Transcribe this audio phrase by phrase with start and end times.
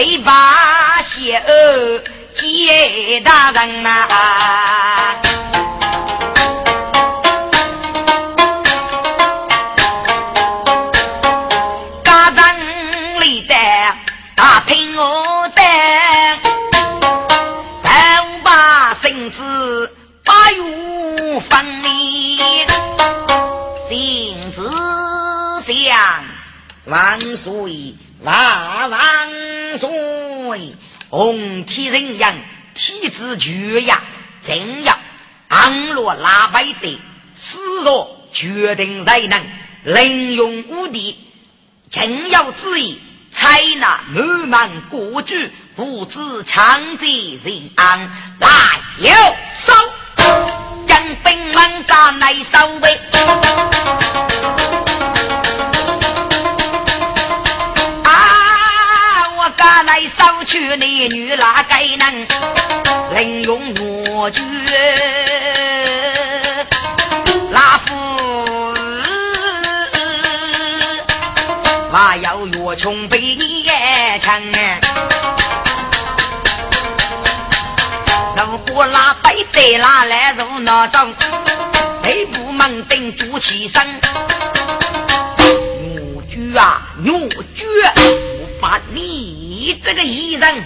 [0.00, 2.00] 谁把邪恶。
[2.32, 4.08] 谢大人呐，
[12.02, 13.54] 家人里的
[14.36, 15.62] 打听我的，
[17.82, 19.94] 但把身子
[20.24, 22.38] 把月分离，
[23.86, 24.72] 心子
[25.60, 26.24] 想
[26.86, 30.74] 万岁万万岁。
[31.08, 32.34] 红天人样，
[32.74, 34.00] 体质绝呀，
[34.42, 34.96] 真要
[35.48, 37.00] 安落拉白的，
[37.34, 39.42] 死若决定才能
[39.82, 41.18] 凌用无敌，
[41.90, 43.00] 真要旨意，
[43.32, 45.34] 采纳满满国主，
[45.74, 48.48] 不知强贼人安，来
[48.98, 49.10] 有
[49.50, 49.72] 手，
[50.86, 54.59] 将兵们扎来守卫。
[60.46, 62.26] 去你女哪该能
[63.12, 63.74] 能用
[64.14, 64.42] 我绝？
[67.52, 68.74] 拉夫
[71.92, 73.68] 还要越穷被你
[74.20, 74.80] 抢啊！
[78.36, 81.14] 如果拉白带拉来如哪种？
[82.02, 84.00] 内部门顶住起身，
[85.82, 89.39] 女绝啊女绝，我把你。
[89.60, 90.64] 你这个艺人，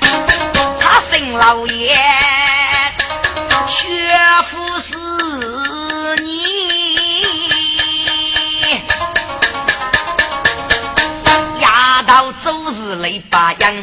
[0.79, 1.97] 他生老爷，
[3.67, 4.17] 学
[4.47, 4.97] 富是
[6.23, 6.31] 你，
[11.61, 13.75] 压到周日雷把样，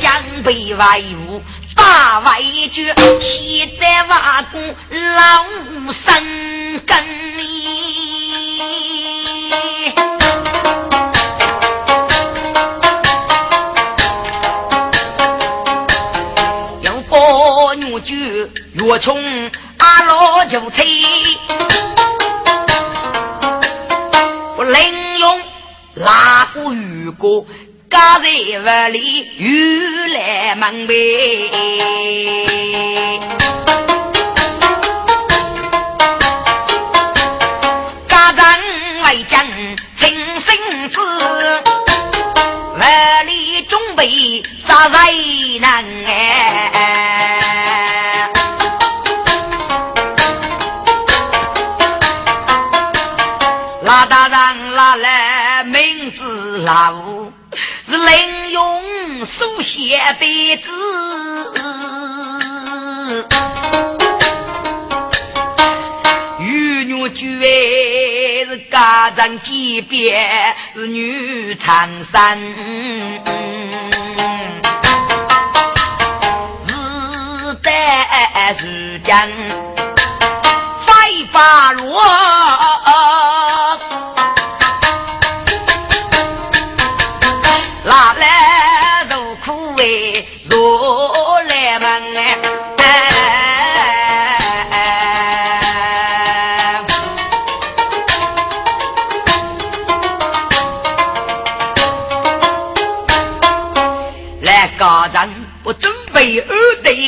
[0.00, 1.40] 江北外务
[1.76, 2.42] 大外
[2.72, 5.44] 绝，气得瓦工老
[5.92, 6.51] 生。
[18.84, 19.22] 我从
[19.78, 20.84] 阿老就催，
[24.56, 25.40] 我另用
[25.94, 27.46] 拉过雨过，
[27.88, 31.50] 家在屋里雨来门呗。
[38.08, 38.58] 家长
[39.04, 39.46] 为将
[39.96, 41.00] 亲生子，
[42.74, 42.80] 屋
[43.26, 45.12] 里准备扎在
[56.64, 56.94] 老
[57.86, 60.70] 是林用书写的字，
[66.38, 72.54] 玉女绝是家长级别是女长生，
[76.64, 77.72] 是得
[78.56, 79.28] 是将
[80.86, 82.00] 飞八罗。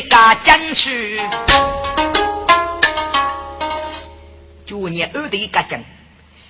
[0.08, 1.20] 家将去，
[4.66, 5.82] 就念二队家将，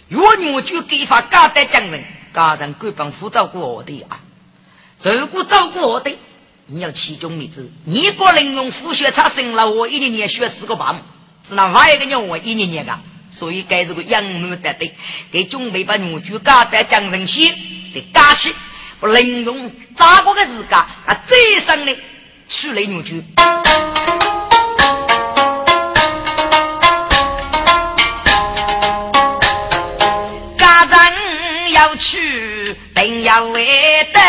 [0.09, 4.21] 若女就给发家带将人，家人官帮辅照过我的啊。
[5.03, 6.17] 如果照顾我的，
[6.67, 11.03] 你要其中一支，你不能用复学差生了，我一年年学四个半，
[11.43, 12.99] 只能外一个人我一年年个，
[13.31, 14.95] 所以该这个养母的对，
[15.31, 17.53] 给准备把女婿家带将人些
[17.93, 18.55] 的家起，
[19.01, 21.97] 不能用咋个个时间啊，最生的
[22.49, 23.23] 娶来女婿。
[31.97, 33.65] 去定要为
[34.13, 34.21] 得，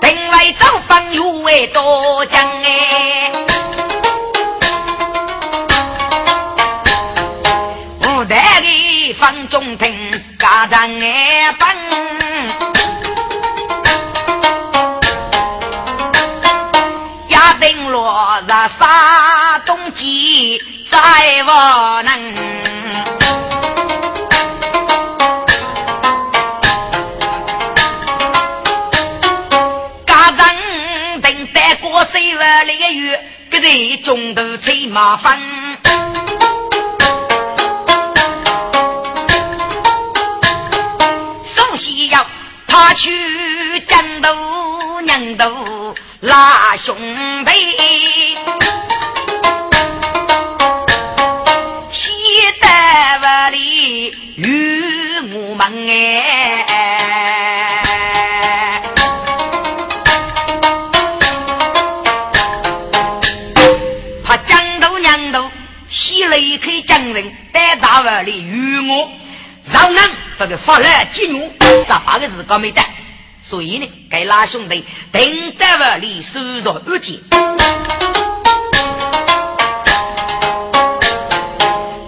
[0.00, 3.32] 定为走帮又为多将哎，
[7.98, 9.12] 不得的
[9.48, 11.23] 中听家长哎。
[18.64, 20.58] 落日杀冬季。
[20.90, 20.98] 再
[21.42, 21.50] 不
[22.02, 22.34] 能，
[30.06, 35.38] 家人等待过岁万里个月，个人中途催麻烦。
[41.42, 42.24] 首先要
[42.66, 46.96] 他去战斗，娘斗拉兄
[47.44, 48.33] 弟。
[55.66, 56.66] 哎，
[64.22, 65.50] 怕江头娘头
[65.88, 69.10] 洗了一口江人，带大碗里与我。
[69.72, 71.50] 让人这个发来激怒，
[71.88, 72.82] 咋八个字搞没得，
[73.40, 77.24] 所以呢，该拉兄弟等大碗里收入二斤，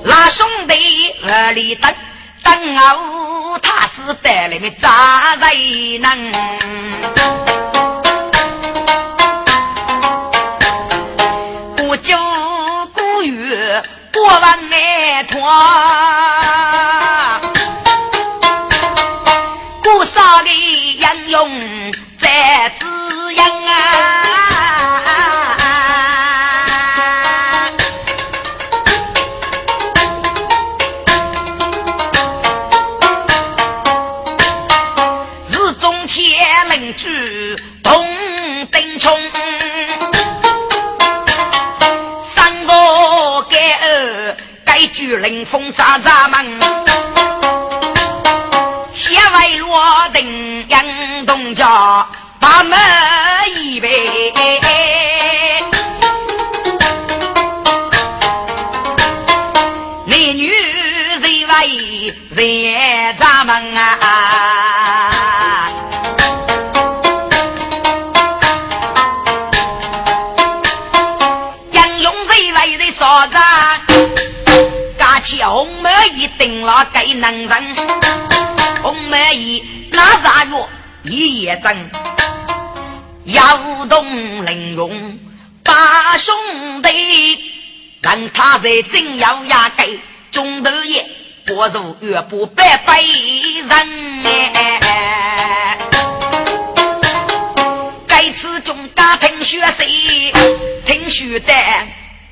[0.05, 1.95] 拉兄弟碗里等
[2.43, 3.16] 等我。
[3.97, 6.33] 他是带来的杂人能，
[11.77, 12.15] 不久
[12.93, 13.83] 古月
[14.13, 15.41] 过完那团，
[45.51, 46.45] 风扎扎门，
[48.93, 50.85] 斜外落定杨
[51.25, 52.07] 东家
[52.41, 52.77] 把门
[76.09, 77.77] 一定了给能人，
[78.83, 80.69] 红梅一那啥药？
[81.03, 81.91] 一夜针，
[83.25, 85.19] 摇动玲珑
[85.63, 86.35] 把兄
[86.83, 87.53] 弟，
[88.03, 90.01] 让他在真要压给
[90.33, 91.09] 中头爷，
[91.55, 93.71] 我如月不百百人。
[94.55, 95.79] 哎，
[98.09, 100.33] 该次中大听学谁
[100.85, 101.53] 听学的。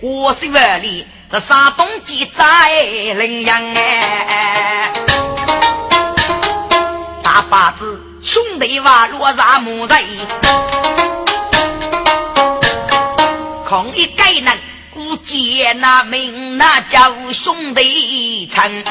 [0.01, 2.83] 我是万里，这山东记在
[3.15, 4.93] 羚羊哎，
[7.23, 10.05] 大把子兄弟娃落上木人，
[13.69, 14.59] 空一个人
[14.93, 18.85] 孤见那名那叫兄弟称，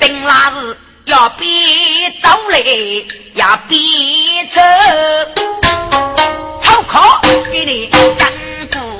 [0.00, 2.62] 定那是要比走来。
[3.34, 4.60] 要逼走，
[6.92, 8.28] 好给你江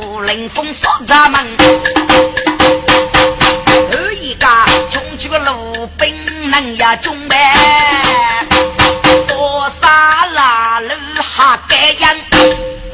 [0.01, 1.47] 湖冷风扫闸门，
[3.93, 4.47] 二一个
[4.91, 7.37] 穷去个路兵能呀中呗，
[9.29, 9.87] 多少
[10.33, 10.89] 拉路
[11.23, 12.17] 哈该样，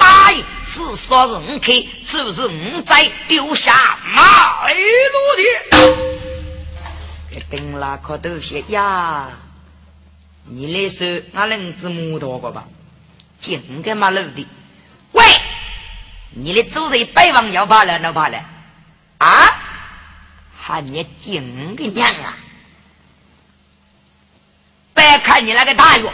[0.00, 1.72] 哎，是说人客，
[2.04, 3.72] 就是我在丢下
[4.12, 4.74] 马路
[5.36, 5.42] 的，
[7.30, 9.28] 给顶了可都些呀。
[10.50, 12.64] 你来说，俺能子母多个吧？
[13.38, 14.44] 净个马路的，
[15.18, 15.24] 喂！
[16.30, 18.38] 你的主人百万要怕了，能怕了？
[19.18, 19.26] 啊？
[20.60, 22.36] 喊你净个娘啊！
[24.94, 26.12] 别看你那个大药，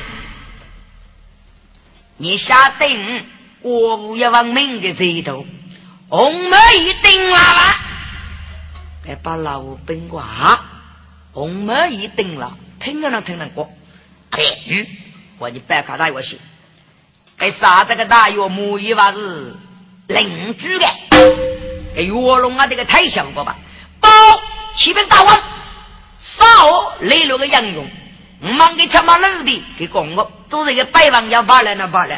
[2.16, 3.26] 你下定
[3.60, 5.46] 国务要亡命的制度，
[6.08, 7.80] 红梅一定了吧？
[9.02, 10.60] 别把老兵挂，
[11.32, 13.70] 红梅一定了，听着能听得过。
[14.30, 14.86] 哎，嗯，
[15.38, 16.40] 我你别看大游戏，
[17.38, 19.56] 给杀这个大药母一娃是
[20.06, 20.86] 邻居的，
[21.94, 23.56] 给月龙啊这个太想过吧？
[24.00, 24.08] 报
[24.74, 25.40] 启禀大王，
[26.18, 27.88] 少来了个杨勇。
[28.40, 32.14] 忙给吃马路的给公我，做这个百万要罢了那罢了。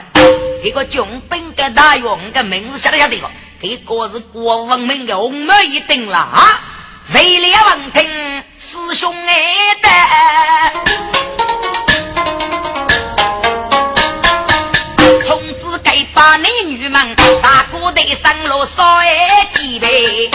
[0.65, 3.31] 一个军兵的大勇的名字晓得晓得个，
[3.61, 6.61] 这个是国文明的红梅一定了啊！
[7.05, 11.46] 谁来闻听师兄爱的，
[18.67, 19.01] 上路烧
[19.53, 20.31] 几杯。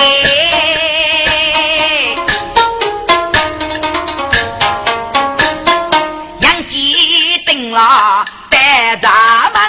[7.72, 9.10] 啦，带咱
[9.54, 9.62] 们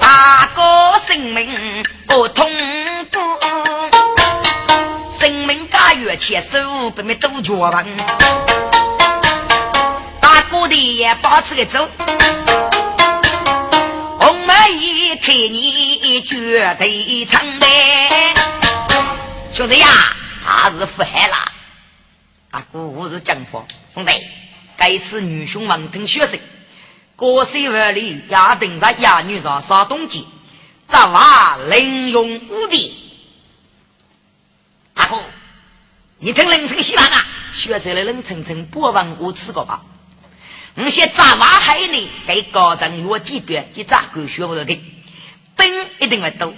[0.00, 2.50] 大哥性命不通
[3.10, 3.20] 不，
[5.12, 7.84] 性命家月前手不没多绝望，
[11.36, 11.86] 也保持个走，
[14.18, 17.66] 红梅一看你绝对成的，
[19.52, 19.86] 兄弟呀！
[20.42, 21.36] 他是富海了，
[22.52, 24.12] 啊，姑是江方兄弟，
[24.78, 26.40] 该次女兄王听学生，
[27.16, 30.24] 过岁万里压顶在亚女上杀东街，
[30.88, 32.94] 咱娃凌用无敌。
[34.94, 35.22] 阿哥，
[36.18, 39.82] 你听凌晨希望啊，学生的冷层层不问我吃过吧？
[40.76, 44.80] 我些咱娃害你，给高中我级别去咋个学不着的，
[45.56, 46.54] 本一定会多，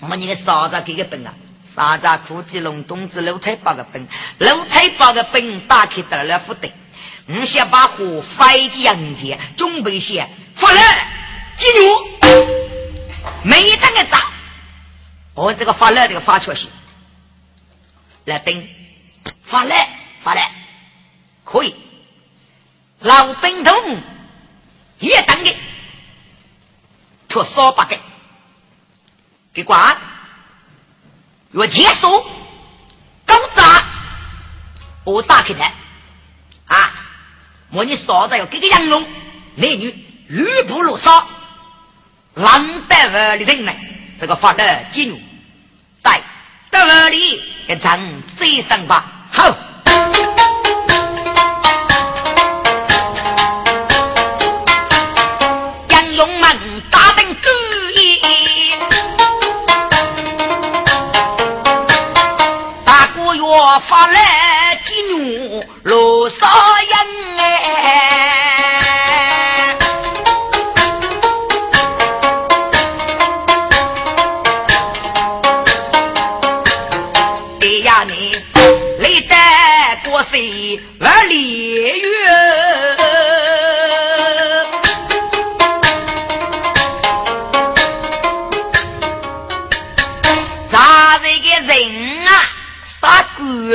[0.00, 1.34] 我你个嫂子给个本啊！
[1.74, 4.06] 沙扎苦鸡龙冬子六彩八个本，
[4.38, 6.70] 六彩八个本打开得了不得。
[7.26, 11.08] 我先把火飞的阳间，准备些发来
[11.56, 12.08] 记住，
[13.42, 14.20] 没等个炸，
[15.32, 16.68] 我这个发来这个发出去，
[18.26, 18.68] 来等
[19.42, 19.88] 发来
[20.20, 20.52] 发来，
[21.44, 21.74] 可以。
[23.04, 23.70] 老兵头
[24.98, 25.54] 也等的，
[27.28, 27.98] 托烧八个，
[29.52, 29.94] 给关。
[31.52, 32.24] 我结束，
[33.26, 33.84] 刚炸，
[35.04, 35.74] 我打开来，
[36.64, 36.92] 啊！
[37.72, 39.06] 我你嫂子要给个杨龙，
[39.56, 39.94] 男女
[40.28, 41.26] 吕布落杀，
[42.32, 43.72] 狼带万里人呢，
[44.18, 45.20] 这个发的金牛，
[46.00, 46.22] 带
[46.70, 49.54] 到万里一场追上吧，好。
[63.80, 66.94] 发来几女罗少英
[67.38, 67.42] 哎，
[77.60, 78.36] 哎呀你
[79.00, 79.34] 累得
[80.08, 80.80] 过谁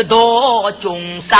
[0.03, 1.37] 多众生，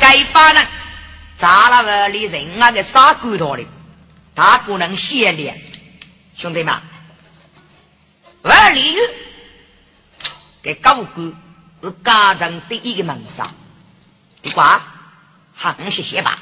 [0.00, 0.66] 该把人
[1.36, 2.72] 砸了万里人那！
[2.72, 3.64] 个杀骨头的，
[4.34, 5.60] 他不能先练，
[6.36, 6.74] 兄弟们，
[8.42, 8.98] 万里玉
[10.62, 11.32] 给高官
[11.82, 13.50] 是家中第一个门上，
[14.42, 14.80] 你管
[15.54, 16.38] 行谢谢吧。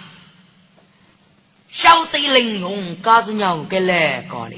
[1.69, 4.57] 晓得玲珑，嘎是鸟给来搞的。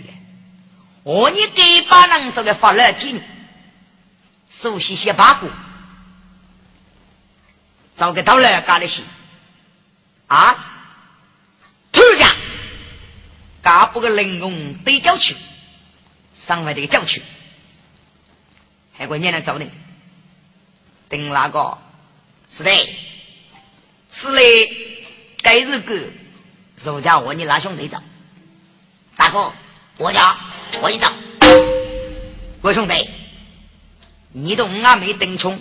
[1.03, 3.21] 我你给把人这个发了金，
[4.51, 5.49] 熟悉些把火，
[7.97, 9.03] 找个到来干的事
[10.29, 10.57] 啊！
[11.91, 12.31] 突然，
[13.63, 15.35] 嘎不个玲珑对郊区，
[16.33, 17.23] 上外这个郊区，
[18.93, 19.71] 还会念来找你，
[21.09, 21.79] 等那个。
[22.49, 22.71] 是的，
[24.11, 25.07] 是嘞，
[25.43, 26.01] 该日个。
[26.83, 28.03] 周家我你拉兄弟走，
[29.17, 29.53] 大哥，
[29.99, 30.39] 我家
[30.81, 31.09] 我一走，
[32.63, 33.11] 我兄弟，
[34.33, 35.61] 你都俺没登冲，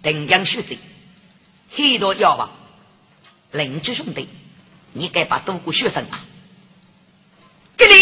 [0.00, 0.78] 登江学子，
[1.74, 2.50] 很多药吧？
[3.50, 4.28] 邻居兄弟，
[4.92, 6.24] 你该把多个学生啊，
[7.76, 7.92] 给你，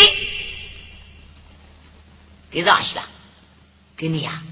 [2.50, 3.08] 给啥去啊？
[3.96, 4.42] 给你呀，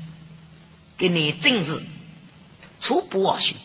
[0.97, 1.83] 给你政治
[2.81, 3.57] 初步学习，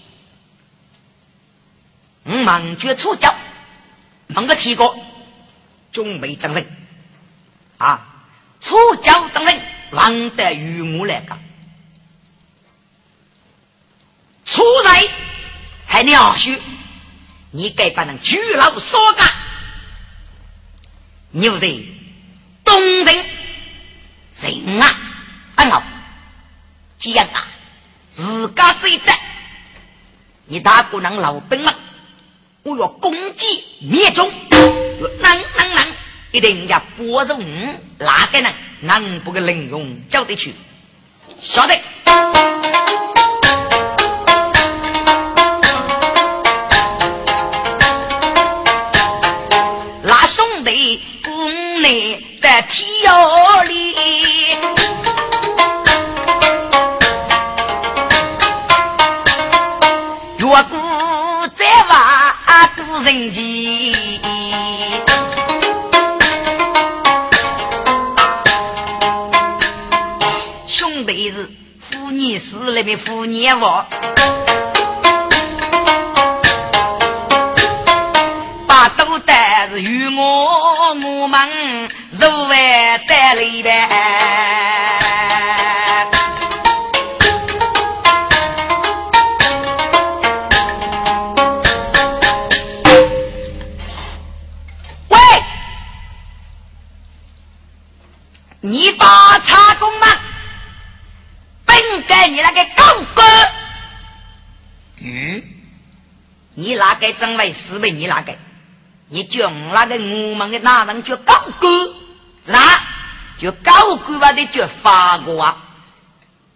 [2.23, 3.33] 我忙绝出教。
[4.27, 4.97] 蒙个提过，
[5.91, 6.65] 准备掌声
[7.77, 8.07] 啊！
[8.61, 11.39] 出教之人，王得与我来讲。
[14.43, 15.03] 出来
[15.85, 16.59] 还鸟须，
[17.51, 19.27] 你该把人举老说干。
[21.31, 21.85] 牛人
[22.63, 23.25] 东人
[24.33, 24.87] 人啊，
[25.55, 25.83] 很好，
[26.97, 27.45] 这样啊，
[28.09, 29.13] 自家最得，
[30.45, 31.73] 你大姑娘老兵们，
[32.67, 35.85] 我要攻击灭中，能能能，
[36.31, 37.43] 一定要拨着五。
[37.99, 40.55] 哪个人能不给领用交得去，
[41.39, 41.75] 晓得。
[52.41, 53.95] 在天窑里，
[63.05, 63.93] 人气。
[70.65, 73.85] 兄弟是妇女死里面妇女娃。
[78.65, 81.85] 把都带是与我我们。
[82.17, 83.87] 入外带里边，
[107.05, 107.91] 你哪个真为四位？
[107.91, 108.33] 你哪个？
[109.09, 111.93] 你叫那个我们的男人叫高哥。
[112.45, 112.59] 是哪？
[113.37, 115.57] 就高官吧的就发过啊！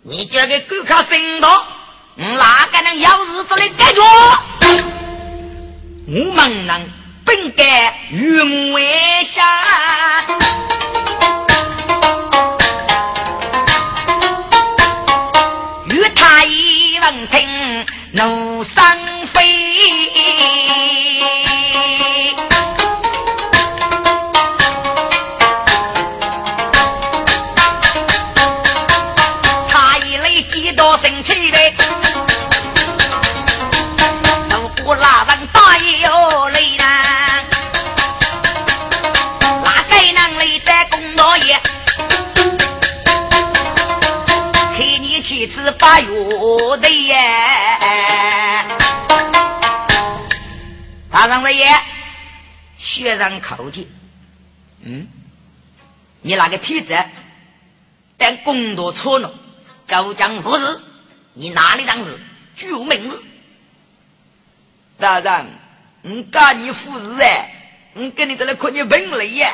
[0.02, 1.48] 你叫个狗靠心头，
[2.16, 4.02] 哪个能有日子来解决？
[6.08, 6.90] 我们能
[7.26, 9.44] 本该与为下，
[15.90, 18.59] 与他一闻听怒
[45.80, 46.08] 八月
[46.78, 47.16] 的耶，
[51.10, 51.66] 大上的爷，
[52.78, 53.90] 学生口气，
[54.82, 55.08] 嗯，
[56.22, 56.98] 你那个体质，
[58.18, 59.34] 但工作错了，
[59.88, 60.80] 就讲不是
[61.34, 62.20] 你哪里当事，
[62.58, 63.24] 举名字。
[65.00, 65.46] 大人，
[66.02, 67.52] 我干你副事哎，
[67.94, 69.48] 我跟你在那看你本领耶。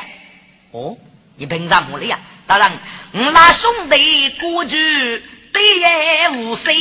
[0.72, 0.98] 哦，
[1.36, 2.18] 你凭啥么的呀？
[2.48, 2.72] 大人，
[3.12, 5.22] 我那兄弟过去。
[5.56, 6.76] 对也无谁，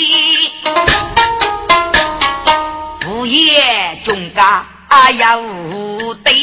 [3.07, 4.65] 无业中家
[5.13, 6.33] 也无对。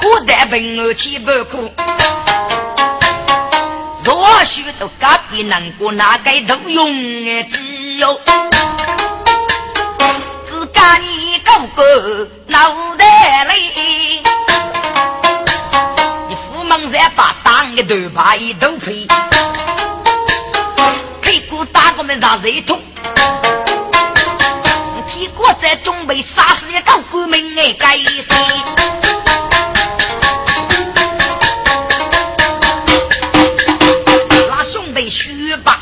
[0.00, 1.70] 古代本我七百苦，
[4.02, 6.88] 若许做隔壁能过那该都用
[7.28, 8.18] 哎，只有
[10.48, 13.09] 自家你哥哥脑袋
[17.82, 19.08] 个头把一头皮，
[21.22, 22.78] 屁股打我们让人痛。
[25.08, 28.34] 屁股在准备杀死一个官民哎，该死！
[34.48, 35.80] 那兄弟血把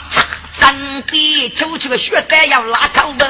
[0.52, 3.24] 身边抽出个血袋要拉口子，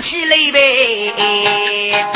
[0.00, 2.06] 起来呗。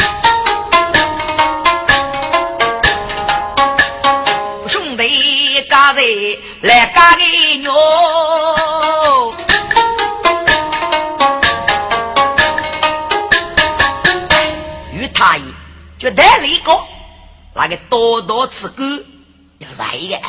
[4.68, 6.02] 兄弟家在
[6.62, 7.72] 来家里牛。
[15.98, 16.82] 就带了一个，
[17.54, 18.82] 那个多多吃狗
[19.58, 20.20] 要晒的，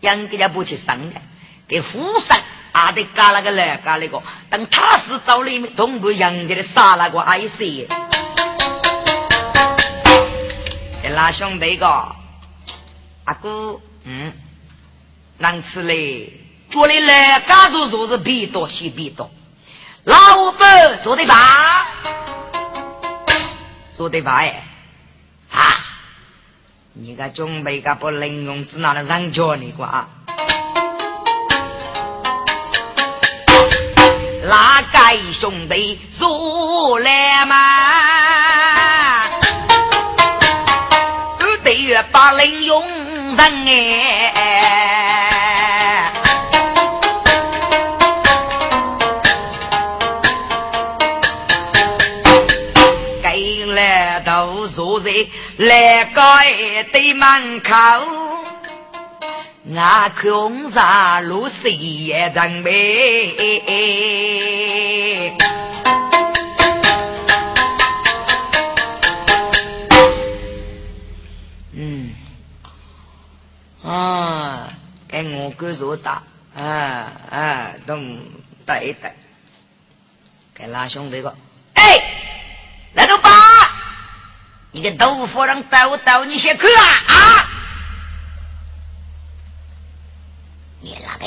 [0.00, 1.20] 养给家不去生的，
[1.68, 2.34] 给富生
[2.74, 7.64] 阿得嘎那个来嘎那个，等他是找里面东部养家的杀那个爱死。
[11.14, 14.32] 那兄弟个阿哥，嗯，
[15.38, 16.32] 能吃嘞，
[16.68, 19.30] 家里来家做做是比多西比多，
[20.02, 21.86] 老板说的吧？
[23.96, 24.32] 说的吧？
[24.38, 24.64] 哎，
[25.52, 25.62] 啊，
[26.94, 30.08] 你个准备个不能用只拿来上交你瓜？
[34.48, 37.54] 哪个兄弟说来嘛？
[41.38, 42.86] 都得月把人用
[43.36, 44.34] 人哎。
[54.66, 55.10] 坐在
[55.58, 56.22] 来高
[56.92, 57.72] 的门口，
[59.66, 63.34] 我空山路谁也真美。
[71.72, 72.12] 嗯，
[73.82, 74.68] 啊，
[75.08, 76.22] 给我哥做大，
[76.54, 77.96] 啊啊，都
[78.66, 79.14] 对对，
[80.54, 81.34] 给拉兄弟个，
[81.72, 81.82] 哎，
[82.92, 83.30] 来个吧。
[84.72, 87.48] 你个豆腐让逗逗你先去啊啊！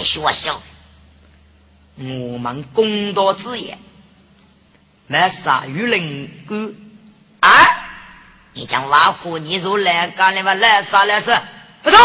[0.04, 0.62] 学校，
[1.96, 3.78] 我们公道之言，
[5.08, 6.74] 没啥与人干
[7.40, 7.50] 啊？
[8.54, 10.54] 你讲挖苦你如来干的嘛？
[10.54, 11.40] 来啥来是？
[11.84, 11.98] 不错，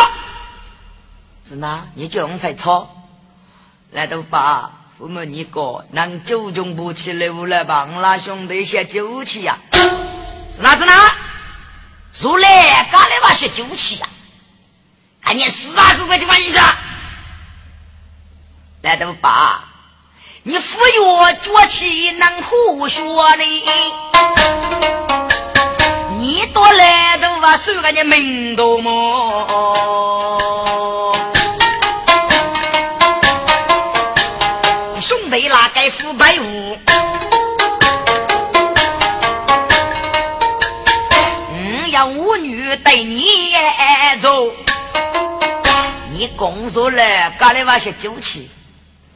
[1.46, 1.86] 是哪？
[1.94, 2.90] 你叫我会错？
[3.90, 7.86] 来都把父母你哥能九中不起来无来吧？
[7.90, 9.58] 我那兄弟先酒气呀！
[10.52, 10.76] 是哪？
[10.76, 10.92] 子哪？
[12.20, 14.06] 如来，干的话是酒气呀！
[15.22, 16.76] 赶紧死啊哥哥去问一下，
[18.82, 19.62] 来都爸，
[20.42, 23.44] 你服药脚气能胡说呢？
[26.18, 28.92] 你多来都把手个你门多么？
[35.00, 36.76] 兄弟哪该服白物？
[42.84, 43.54] 对你
[44.20, 44.50] 走，
[46.12, 48.50] 你工作了，搞的那些酒气，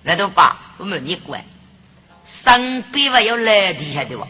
[0.06, 1.44] 那都罢，我没你管。
[2.24, 4.26] 身边还有来的晓得不？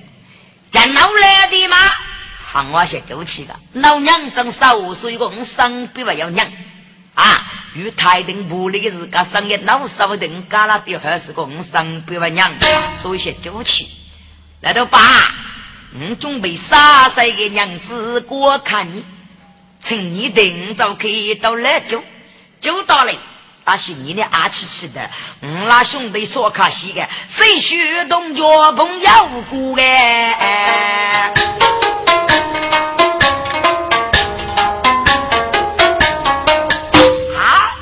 [0.71, 1.77] 见老来的吗？
[2.45, 6.51] 喊我些酒气的，老娘正少，所以我身边还有娘
[7.15, 7.53] 啊。
[7.75, 12.51] 与太平不离的是个生意老少的，干了的还是个身边还娘，
[12.97, 13.91] 所以些酒气，
[14.61, 14.99] 那都罢。
[15.93, 19.05] 我准备杀死个娘子过看你。
[19.79, 22.03] 趁你等早可以到来就
[22.59, 23.13] 就到了，
[23.67, 29.83] 把心里的阿气气的，我那兄弟说可惜的，谁学动脚碰要过的？
[37.35, 37.75] 啊，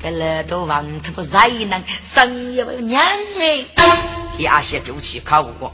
[0.00, 3.00] 这来都王他不才能生一位娘
[3.38, 3.66] 哎，
[4.48, 5.72] 阿些周期考过，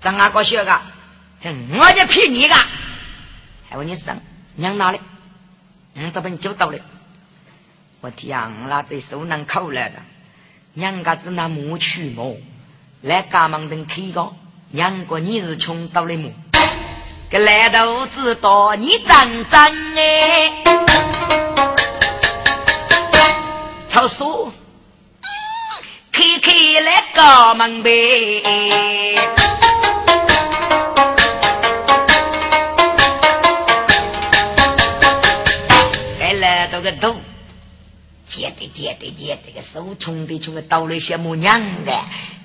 [0.00, 0.80] 张阿哥学个，
[1.42, 2.54] 我就骗你个。
[3.68, 4.20] 还问你生
[4.54, 5.00] 娘哪里？
[5.94, 6.78] 嗯，这边就到了。
[8.04, 9.94] 我天啊，这手能口来的，
[10.74, 12.36] 娘家子那木去么？
[13.00, 14.34] 来家门等开个，
[14.68, 16.28] 娘哥你是穷到了么？
[17.30, 20.52] 这来都知道你真真哎，
[23.88, 24.52] 操说，
[26.12, 28.42] 开开来家门呗。
[36.82, 37.16] 个头，
[38.34, 41.92] 接的接的接的个手冲的冲的倒了些木娘的，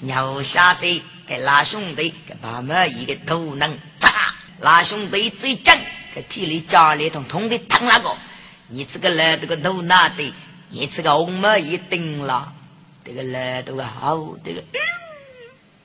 [0.02, 4.08] 鸟下的给拉兄弟给爸妈一个头能扎，
[4.60, 5.75] 拉兄弟最正
[6.13, 8.15] 给体里家里通通的疼那个，
[8.67, 10.32] 你这个来这个头拿的，
[10.69, 12.54] 你这个红毛一顶了，
[13.04, 14.63] 这个来这个好这个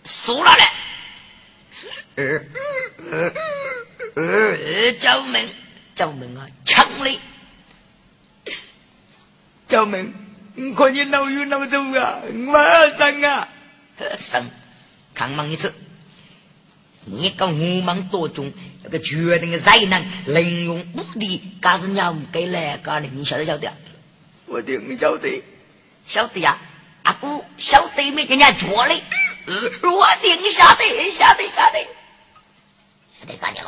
[0.05, 0.65] 输了嘞，
[2.17, 2.41] 呃
[3.11, 5.49] 呃呃，叫门
[5.95, 7.19] 叫门啊，抢嘞！
[9.67, 10.13] 叫门，
[10.57, 13.49] 我看你脑有脑中啊，马上啊，
[14.19, 14.45] 生，
[15.15, 15.75] 看忙一次。
[17.07, 23.71] 你个五忙多中，那个决定的才能，能用武力，干是鸟给来干的，你晓得晓得？
[24.47, 25.43] 我听晓得，
[26.07, 26.59] 晓得呀。
[27.03, 28.25] 阿姑晓得没？
[28.25, 29.03] 给人家捉嘞。
[29.47, 31.87] 我定晓得，晓得晓得，
[33.21, 33.61] 晓得干的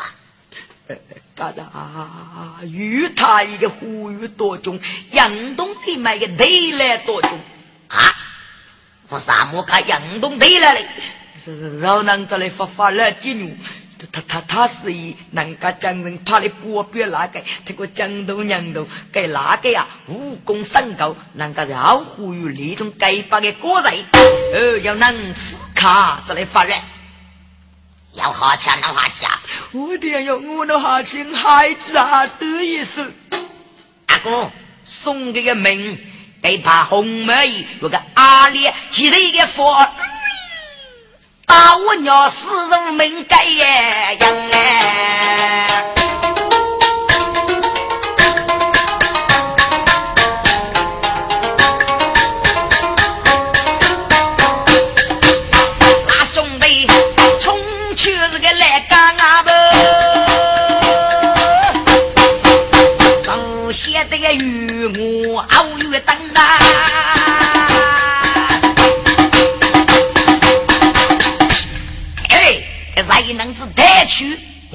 [1.37, 2.57] 嘎子啊？
[2.63, 4.81] 与他一个呼吁多重，
[5.13, 7.39] 杨东的买个得来多重
[7.89, 7.99] 啊！
[9.09, 10.87] 我啥么看杨东得来嘞？
[11.39, 13.55] 是老娘这里发发了金牛，
[14.13, 19.87] 他他他是以人家江人怕的波别哪个，这个江都娘都给哪个呀？
[20.09, 23.93] 武功深高，人家要呼吁那种该把的果人，
[24.55, 26.73] 呃，要能吃卡再来发热，
[28.17, 29.41] 要下去能下去啊！
[29.73, 33.13] 我的呀，我的好吃，孩子啊，得意思。
[34.07, 34.51] 阿哥
[34.85, 35.99] 送给个门，
[36.43, 39.87] 给怕红梅有个阿烈，记得一个佛。
[41.45, 45.95] 打我娘死人命该呀样哎！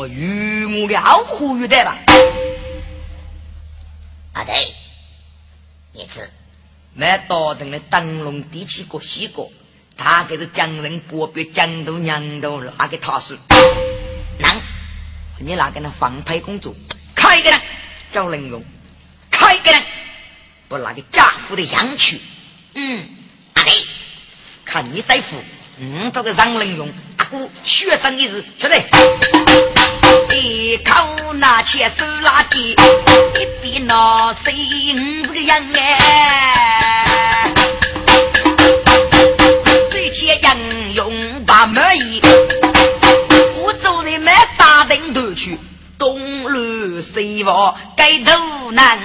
[0.01, 1.95] 我与我的好呼吁的吧。
[4.33, 4.73] 啊对，
[5.93, 6.27] 也是。
[6.95, 9.51] 那到等的灯笼底起过西过，
[9.95, 13.37] 他给是江人伯伯江头娘头拿给他是。
[14.39, 14.61] 能，
[15.37, 16.73] 你拿给那放牌工作，
[17.13, 17.61] 开一个人
[18.11, 18.63] 叫玲珑，
[19.29, 19.83] 开一个人
[20.67, 22.19] 不拿个家父的养去。
[22.73, 23.07] 嗯，
[23.53, 23.71] 阿对，
[24.65, 25.35] 看你对付，
[25.77, 26.91] 嗯，这个张玲珑。
[27.63, 28.75] 学生一日，兄弟，
[30.31, 32.75] 一口拿起手拉的，
[33.39, 34.53] 一边拿水，
[34.95, 37.51] 嗯，这个样哎，
[39.89, 40.57] 最起杨
[40.93, 42.21] 用把门一，
[43.57, 45.57] 我走人买大灯头去，
[45.97, 48.99] 东路西望该头难。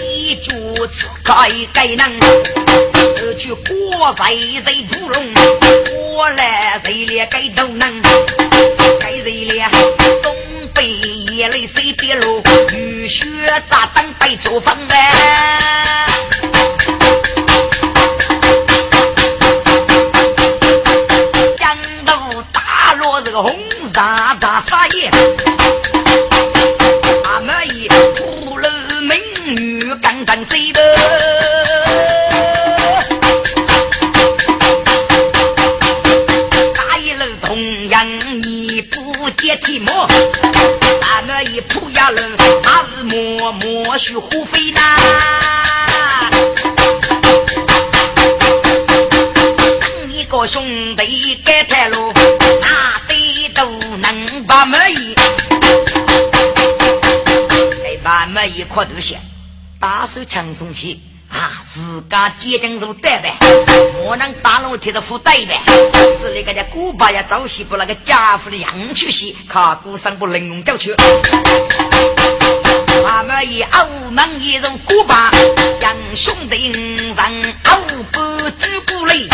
[0.00, 2.20] 一柱子盖盖能
[3.38, 5.22] 去过谁谁不容。
[6.14, 8.02] 我来谁来该都能，
[9.00, 9.70] 该谁来
[10.22, 10.34] 东
[10.74, 13.26] 北夜里谁别路，雨雪
[13.70, 16.06] 炸弹白走风哎，
[21.58, 23.58] 江都大落这个红
[23.94, 25.10] 沙大沙叶，
[44.00, 44.80] 须胡飞呐。
[49.78, 52.10] 等一个兄弟改台路，
[52.62, 55.14] 哪得都能把门一，
[57.84, 59.20] 给把门一块头线，
[59.78, 61.02] 打手枪松起。
[61.28, 63.36] 啊，自家接将如带呗，
[64.02, 65.60] 我能大龙贴着副带呗，
[66.18, 70.92] 是那个叫古巴呀，早西不那个家父的洋去西，卡古上不能用脚去。
[73.04, 75.30] 他们以傲慢一入古巴，
[75.80, 77.78] 让兄弟人傲
[78.12, 79.28] 不举鼓擂，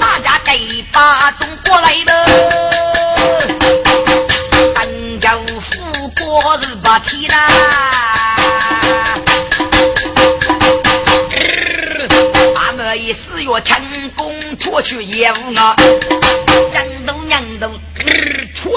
[0.00, 2.10] 大家给把中国来的，
[4.74, 7.36] 单叫富国日把天呐。
[12.96, 13.76] 以四月成
[14.14, 15.92] 功脱去业务啊，娘都
[16.70, 16.73] 娘都脱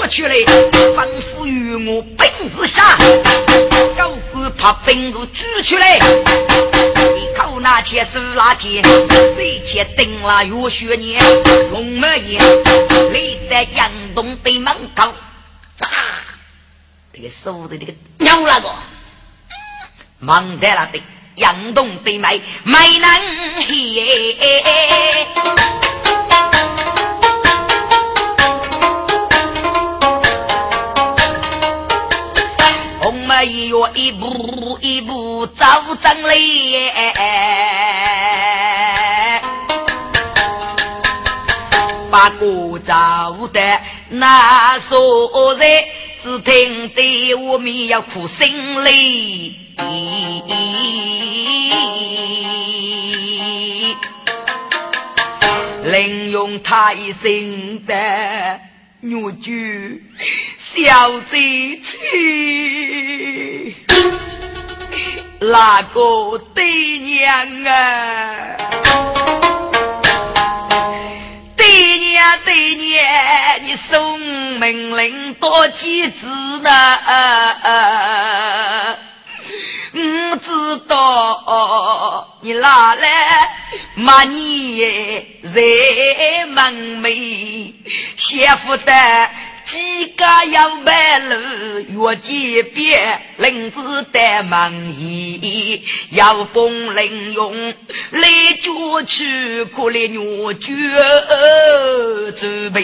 [0.08, 0.34] 去了，
[0.96, 2.96] 吩咐与我本事下，
[3.96, 8.82] 高官怕本事举出来，一口拿钱手拿钱，
[9.36, 11.22] 这钱顶了月学年，
[11.70, 12.42] 龙门宴，
[13.12, 15.12] 立在杨东北门口，
[15.76, 15.86] 咋？
[17.12, 18.74] 这个手的这个鸟那个，
[20.18, 21.02] 忙得了的。
[21.36, 23.08] 杨东的美美能
[23.60, 24.48] 嘿，
[33.78, 35.64] 我一步一步走
[36.02, 36.34] 正来，
[42.10, 45.84] 把歌奏的那所在，
[46.18, 49.54] 只听得我们要哭声泪。
[55.84, 58.60] 另用太心的
[59.00, 60.00] 女婿
[60.80, 63.74] 小贼妻，
[65.40, 68.56] 哪个对娘啊？
[71.56, 73.04] 对娘对娘，
[73.64, 76.26] 你送命令多几次
[76.60, 76.70] 呢？
[80.30, 83.50] 我知道你哪来
[83.94, 84.80] 骂你
[85.42, 87.74] 在门楣，
[88.16, 88.92] 媳妇的
[89.68, 91.36] 几个要白路，
[91.90, 97.74] 越街边林子的门衣，要风铃用
[98.12, 98.28] 来
[98.62, 100.18] 捉去，可怜女
[100.54, 102.82] 眷准备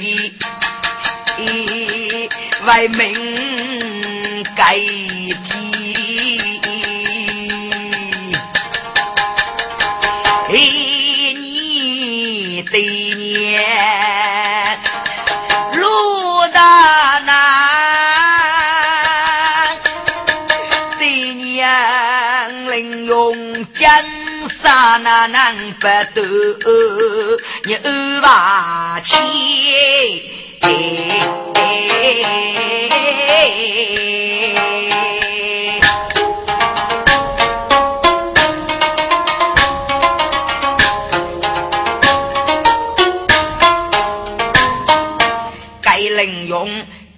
[2.66, 3.14] 为民
[4.54, 5.24] 改天。
[10.50, 10.54] 一
[11.32, 12.82] 年对
[13.14, 13.64] 年，
[16.54, 17.34] 大难，
[20.98, 23.90] 对娘领用江
[24.48, 26.22] 山那难不得，
[27.64, 29.20] 你二把钱。
[30.60, 30.70] 能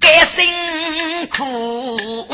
[0.09, 2.25] 该辛苦，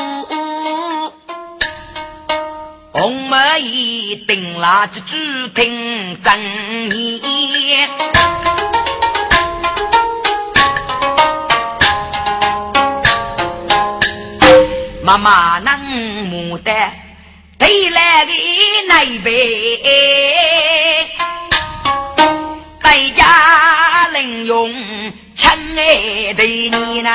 [2.92, 5.18] 红梅一定拉着主
[5.56, 6.40] 听真
[6.92, 7.90] 言，
[15.02, 15.76] 妈妈能
[16.30, 16.94] 牡丹
[17.58, 18.32] 带来的
[18.88, 21.10] 那杯，
[22.84, 24.72] 大家能用。
[25.78, 27.10] 爱的你呐，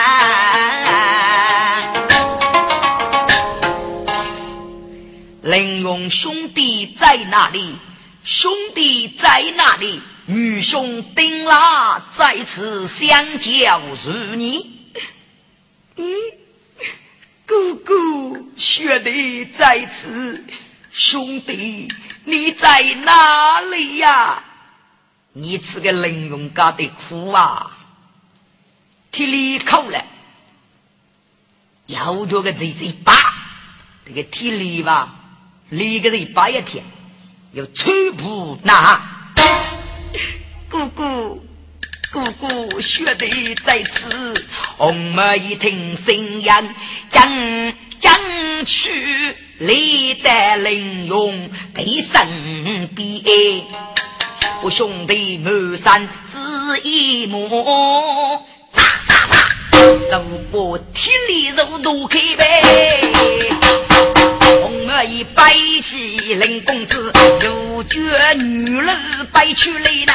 [5.42, 7.76] 林勇兄弟在哪里？
[8.24, 10.02] 兄弟在哪里？
[10.26, 14.92] 女兄丁拉在此相交如你。
[15.96, 16.14] 嗯，
[17.46, 20.44] 姑姑学弟在此，
[20.92, 21.88] 兄弟
[22.24, 24.44] 你在哪里呀？
[25.32, 27.77] 你这个林勇家的苦啊！
[29.10, 30.04] 体力口了，
[31.86, 33.12] 要多个嘴嘴巴，
[34.04, 35.14] 这个体力吧，
[35.70, 36.84] 离个嘴巴一天，
[37.52, 39.32] 有粗布拿。
[40.70, 41.42] 姑姑，
[42.12, 44.34] 姑姑，学弟在此，
[44.76, 46.46] 红梅一听声音，
[47.08, 48.20] 将将
[48.66, 53.64] 去历代领用给身边，
[54.62, 57.48] 我兄弟满山只一目。
[60.10, 63.02] 肉把体力肉都开呗，
[64.62, 67.12] 红儿一摆起林公子，
[67.44, 68.00] 又觉
[68.34, 68.96] 女人
[69.32, 70.12] 摆出来呐。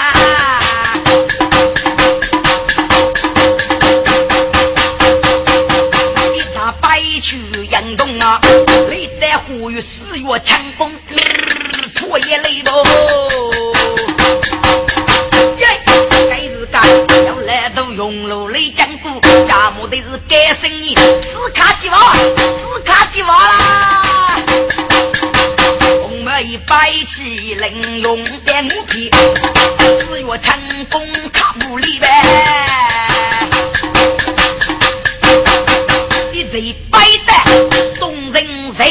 [6.36, 7.38] 一打摆出
[7.72, 8.42] 杨东啊，
[8.90, 10.92] 历代呼吁四月强风，
[11.96, 12.84] 破夜雷暴。
[27.70, 29.10] 玲珑的木皮，
[30.02, 30.54] 四月成
[30.92, 32.08] 功卡木里呗。
[36.34, 37.32] 你这摆的
[38.02, 38.88] 动人人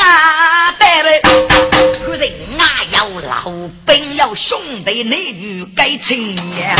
[0.00, 2.06] 啊，对不？
[2.06, 2.22] 可是
[2.58, 3.52] 俺要老
[3.84, 6.76] 兵，要兄弟男女该亲呀。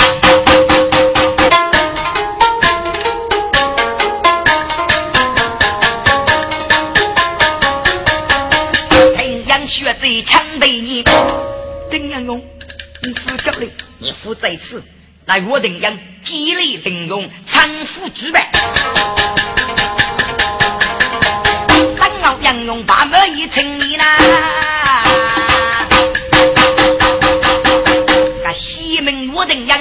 [14.40, 14.82] 在此，
[15.26, 18.46] 来我丁阳激励丁勇，搀扶举办。
[21.98, 24.04] 刚好杨勇把门一请你呐，
[28.42, 29.78] 那西门我丁阳，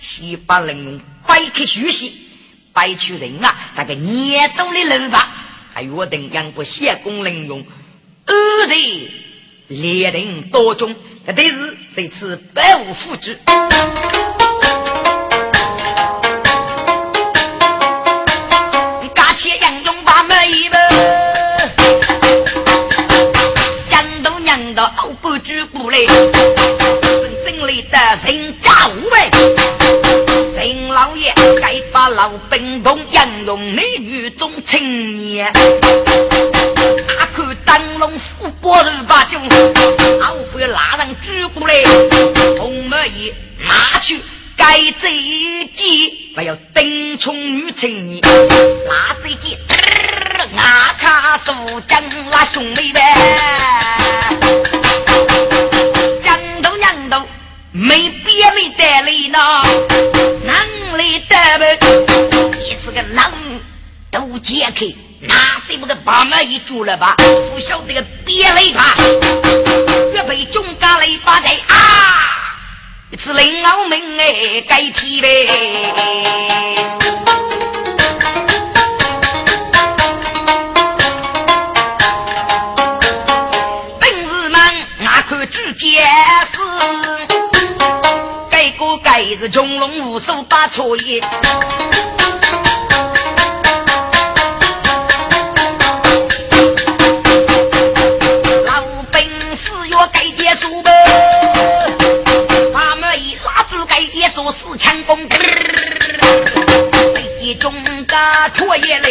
[0.00, 2.26] 西把林勇摆开学习，
[2.72, 5.28] 摆出人啊，那个年度的楼吧，
[5.74, 7.66] 还我丁阳不谢公林勇。
[9.70, 13.38] 列人多中，但是这次百无复制。
[19.36, 20.78] 起杨勇把门一门，
[23.88, 29.30] 江东娘的老不举过来，真正里的人家五位，
[30.58, 35.60] 林老爷该把老兵同杨勇美女中青年，大
[37.32, 38.90] 看灯笼富波如
[39.40, 41.74] 把酒，老被拉上举过来，
[42.58, 43.34] 红梅叶
[43.66, 44.20] 拿去
[44.56, 44.92] 该一
[45.72, 49.56] 计，不要顶冲女青年，拿这计，
[50.54, 51.52] 牙卡苏
[51.86, 53.00] 江拉兄妹呗，
[56.22, 57.26] 江头娘头
[57.72, 59.38] 没别没带来呢，
[60.44, 62.60] 能来得不？
[62.60, 63.24] 一次个能
[64.10, 64.86] 都解开，
[65.20, 65.34] 那
[65.66, 67.16] 对不得把门一住了吧？
[67.52, 68.04] 不晓得个
[68.40, 68.96] 别来吧？
[70.14, 72.56] 越被中家来把在啊！
[73.10, 75.46] 一次领老命哎，该提呗。
[84.00, 84.58] 本事们，
[85.04, 86.02] 俺看只见
[86.46, 86.56] 是，
[88.48, 91.20] 该个该是穷龙无数把错业。
[105.10, 105.28] 四强攻，
[107.14, 107.74] 背起中
[108.06, 109.08] 家拖叶来，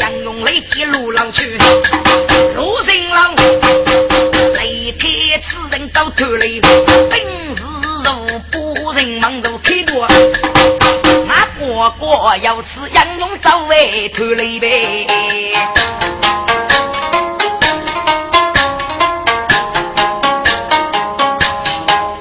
[0.00, 1.56] 杨勇雷击路浪去，
[2.56, 3.36] 路人郎
[4.54, 5.08] 雷开
[5.40, 6.60] 此人到头来，
[7.08, 7.20] 本
[7.56, 7.62] 是
[8.02, 10.08] 如不人忙如开多，
[11.28, 15.06] 那哥哥要吃杨勇早为头来呗。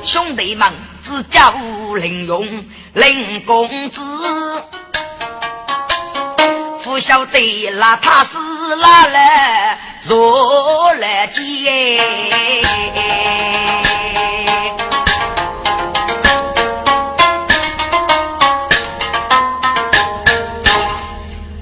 [0.03, 0.71] 兄弟们，
[1.01, 1.51] 只叫。
[1.93, 4.01] 林勇，林公子，
[6.83, 8.37] 不晓得那他是
[8.75, 11.43] 哪来若来见？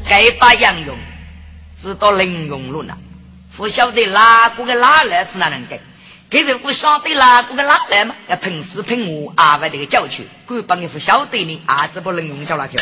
[0.09, 0.97] 该把杨勇
[1.81, 2.93] 知道林勇了呢？
[3.55, 5.79] 不晓得哪个个哪来是哪能给？
[6.31, 8.15] 给人不晓得哪个个哪来嘛？
[8.29, 11.61] 要凭死凭我阿外这个教训，敢帮你不晓得呢？
[11.65, 12.79] 啊，这不能用叫哪叫？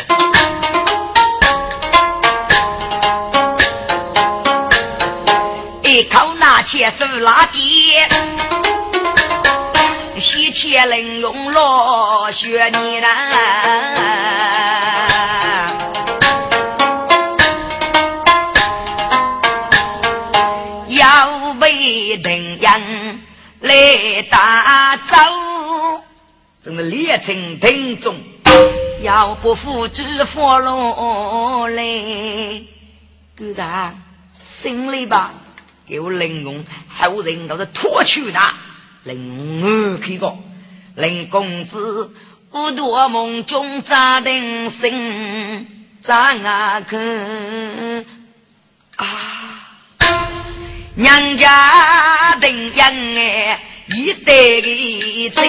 [5.82, 8.08] 一口拿起手拉剑，
[10.20, 13.08] 西切能用落雪泥呐。
[20.86, 21.28] 要
[21.60, 22.49] 为人样。
[23.60, 25.16] 来打走，
[26.62, 28.16] 真的列成听众，
[29.02, 32.62] 要不付之佛罗来，
[33.36, 33.94] 哥啥
[34.42, 35.34] 心里吧，
[35.86, 38.40] 给我玲珑后人都是脱去的，
[39.02, 40.38] 玲珑去过，
[40.94, 42.14] 林公子
[42.50, 48.06] 不多梦中扎定心，扎啊根。
[48.96, 49.06] 啊。
[51.00, 55.40] 娘家等养哎，一代的子，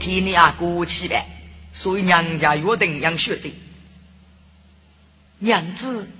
[0.00, 1.24] 替你啊过去呗。
[1.72, 3.52] 所以娘家约定养学子，
[5.38, 6.10] 娘子，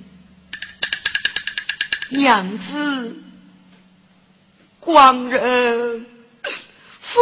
[2.10, 3.16] 娘子，
[4.78, 6.06] 光人
[7.00, 7.20] 夫。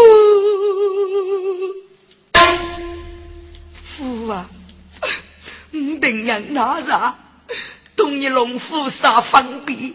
[3.97, 4.51] 夫啊，
[5.73, 7.17] 五定人拿啥？
[7.95, 9.95] 东一龙虎杀方便，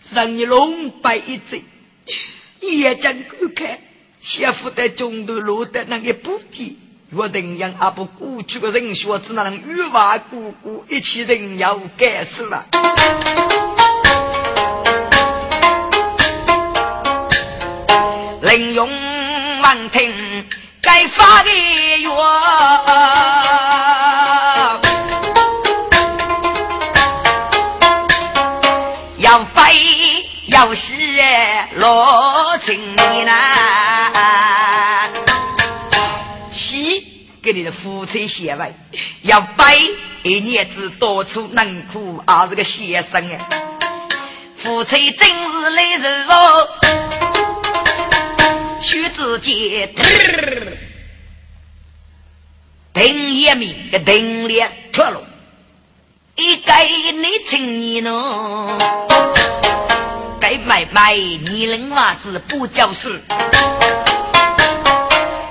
[0.00, 1.62] 上一龙白一只，
[2.60, 3.78] 眼睛观看，
[4.20, 6.78] 媳妇在中途落得那个不济。
[7.10, 12.66] 约定人阿不过去的人学，只能与娃姑姑一起人要干死了。
[18.42, 18.90] 林勇
[19.62, 20.44] 闻听。
[20.80, 21.50] 该发的
[22.02, 22.10] 药，
[29.18, 29.74] 要白
[30.46, 30.96] 要洗
[31.74, 33.32] 罗青呢？
[36.52, 38.72] 洗给你的夫妻写完，
[39.22, 39.76] 要白
[40.22, 42.46] 一年子多出能苦啊！
[42.48, 43.38] 这个先生啊，
[44.56, 46.68] 夫妻真是来人哦。
[48.88, 49.94] 须知间，
[52.94, 55.22] 顶一面个顶脸脱落，
[56.36, 58.66] 一该你青年喏，
[60.40, 63.20] 该买卖你人娃子不叫事，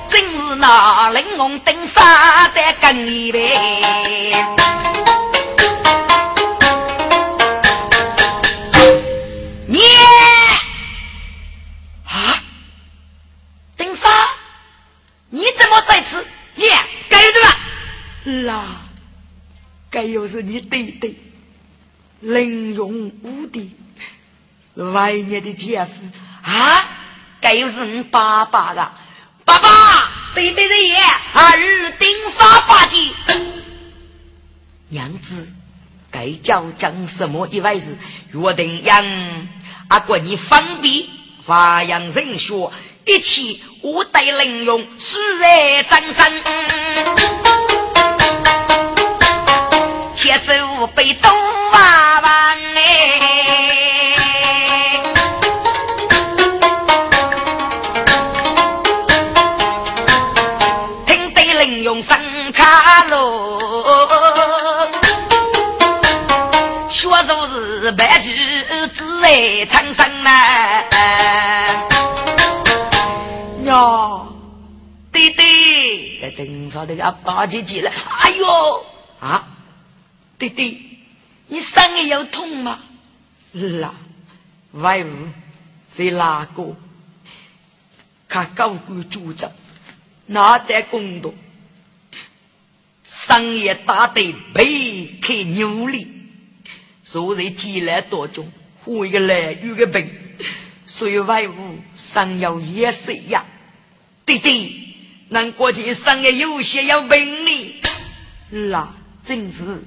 [0.10, 0.20] 正
[0.50, 4.57] 是那玲珑登山的更一呗。
[15.38, 16.26] 你怎么在此
[16.56, 16.70] 耶
[17.10, 17.58] 该有吧？
[18.26, 18.66] 个啦
[19.90, 21.16] 该又是你对对
[22.20, 23.76] 零容无敌
[24.74, 25.92] 外面的姐夫。
[26.42, 26.86] 啊？
[27.40, 29.00] 该又是你爸爸了
[29.46, 30.98] 爸爸对对对爷
[31.34, 33.14] 二日丁沙八吉
[34.90, 35.54] 娘子
[36.10, 37.96] 该叫讲什么一外事
[38.34, 39.48] 约定让
[39.88, 41.06] 阿国你方便
[41.46, 42.72] 发扬人学。
[43.08, 46.44] 一起我带凌勇，输在掌声。
[50.14, 51.32] 携手被东
[51.72, 52.82] 娃娃哎，
[61.06, 62.18] 听得人用声
[62.52, 63.58] 卡喽，
[66.90, 68.36] 学如是白驹
[68.94, 70.84] 自在长生呐，
[73.68, 74.28] 呀，
[75.12, 78.86] 弟弟，在顶上这个哎呦
[79.20, 79.48] 啊！
[80.40, 81.00] 弟弟，
[81.48, 82.80] 你伤也有痛吗？
[83.52, 83.94] 啦，
[84.72, 85.10] 外屋
[85.90, 86.76] 在哪个？
[88.30, 89.52] 他高官主张，
[90.28, 91.34] 哪得公道？
[93.04, 96.08] 商业打得背开牛力，
[97.04, 98.50] 所以积来多种，
[98.84, 100.10] 活一个来有个病，
[100.86, 103.46] 所以外屋尚要也是呀。
[104.28, 104.94] 弟弟，
[105.30, 107.80] 难过去商业有些要命哩，
[108.50, 109.82] 啦，真是。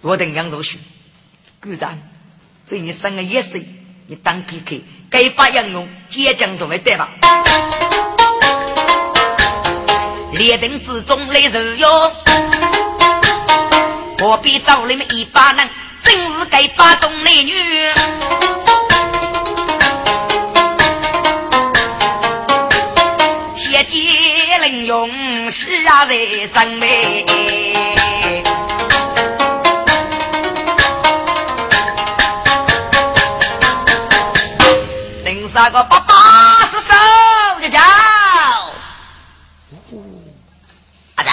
[0.00, 0.78] 我等杨如许，
[1.60, 2.00] 固然
[2.68, 3.66] 这一生的一岁，
[4.06, 7.10] 你当 PK，该把杨勇接将作为对吧？
[10.34, 12.14] 列阵之中来受用，
[14.20, 15.68] 何必找你们一把人？
[16.04, 17.52] 真是该把东男女，
[23.82, 27.24] 血溅凌勇，是啊在生美。
[35.24, 36.94] 那个爸爸是手
[37.60, 37.80] 就叫，
[41.16, 41.30] 阿仔，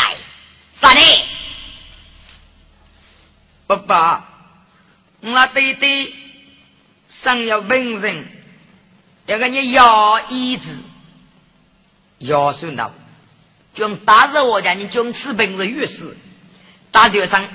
[0.74, 1.02] 啥呢？
[3.68, 4.26] 爸爸，
[5.22, 6.16] 我弟弟
[7.08, 8.28] 生有病人，
[9.28, 10.84] 要给你要椅子，
[12.20, 12.94] 药算了，
[13.74, 16.16] 就打着我家，你就吃病人浴室，
[16.92, 17.48] 大学生，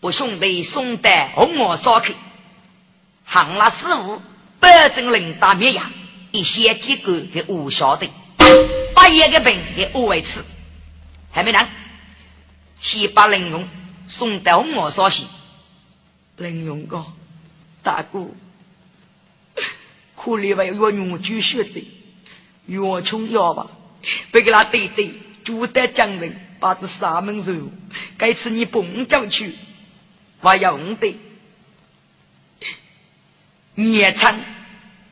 [0.00, 2.14] 我兄弟送的红毛烧去，
[3.24, 4.20] 行了师傅。
[4.60, 5.90] 百证领大灭牙，
[6.32, 8.10] 一些几个给无晓得，
[8.94, 10.44] 把一个病给误为吃，
[11.30, 11.66] 还没能，
[12.78, 13.66] 先把林勇
[14.06, 15.26] 送到我所西。
[16.36, 17.06] 林勇哥，
[17.82, 18.26] 大哥，
[20.14, 21.82] 可怜为我用举血子，
[22.78, 23.66] 我穷要吧，
[24.30, 25.14] 别给他对对，
[25.44, 27.70] 就得将人把这三门肉，
[28.16, 29.56] 该吃你蹦脚去，
[30.40, 31.18] 我要得。
[33.74, 34.38] 孽苍，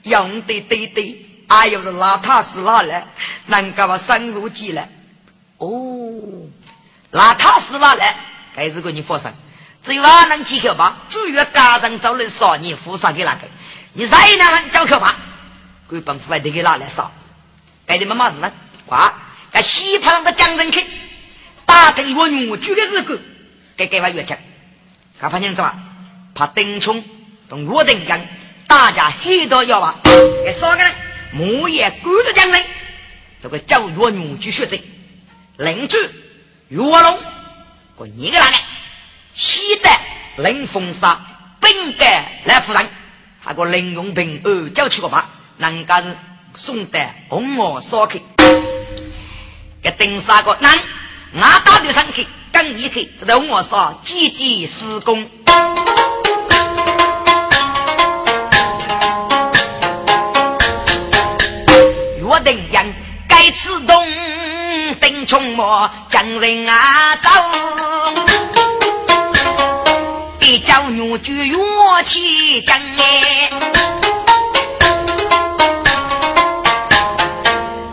[0.02, 3.06] 用的对对，哎呦是邋遢死哪来？
[3.46, 4.90] 能够把深入进来？
[5.56, 5.70] 哦，
[7.10, 8.16] 邋遢死哪来？
[8.54, 9.32] 该是个你佛生，
[9.82, 10.98] 只有俺能几口吧？
[11.08, 13.48] 主要家人找人杀你，扶上给哪个？
[13.94, 15.14] 你再能找可怕？
[15.88, 17.10] 鬼帮父还得给哪来杀？
[17.88, 18.52] 该你妈妈是呢？
[18.86, 19.12] 哇！
[19.50, 20.84] 该西旁的江人去，
[21.64, 23.20] 打听我女婿的日子，
[23.78, 24.38] 该给我月钱。
[25.18, 25.74] 看怕你怎么？
[26.34, 27.02] 怕丁冲
[27.48, 28.28] 同我定人。
[28.66, 29.96] 大家很多要啊，
[30.44, 30.92] 给三个人，
[31.32, 32.62] 木叶赶着将来，
[33.40, 34.76] 这个叫岳女去学者，
[35.56, 35.96] 邻居
[36.68, 37.18] 岳龙，
[37.96, 38.58] 我你个男的，
[39.32, 39.88] 西得
[40.36, 41.18] 林凤沙，
[41.58, 42.86] 本该来夫人，
[43.40, 46.14] 还个林永平二叫去个吧，人家是
[46.58, 46.98] 送的
[47.28, 48.20] 红毛烧去，
[49.80, 50.76] 给丁三个男，
[51.40, 55.30] 俺打的上去，更一去，这个红毛烧积极施工。
[62.44, 62.94] 定人
[63.28, 64.06] 该此动，
[65.00, 67.30] 定冲魔将人啊走，
[70.40, 71.58] 一叫女婿元
[72.04, 73.50] 气将哎，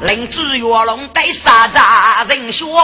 [0.06, 2.80] 领主月龙带杀杂人说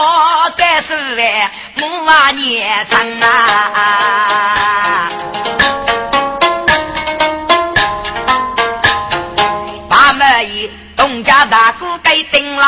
[0.56, 5.08] 该是哎，木啊年长啊。
[9.88, 12.66] 把门一东家大哥给定了，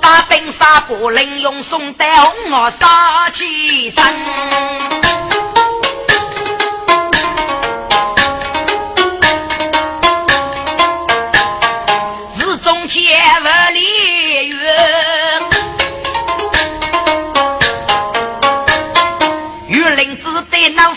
[0.00, 4.02] 把丁沙布领用送带红我杀起身，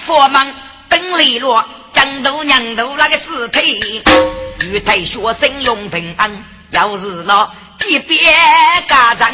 [0.05, 0.53] 佛门
[0.87, 4.03] 本利落，江头娘头那个尸体，
[4.61, 7.49] 玉台学生用平安，要是那
[7.79, 8.23] 即便
[8.87, 9.33] 家长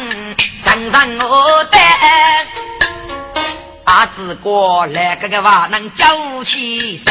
[0.64, 1.78] 长上我的。
[3.84, 7.06] 阿子过来个个话能叫起身，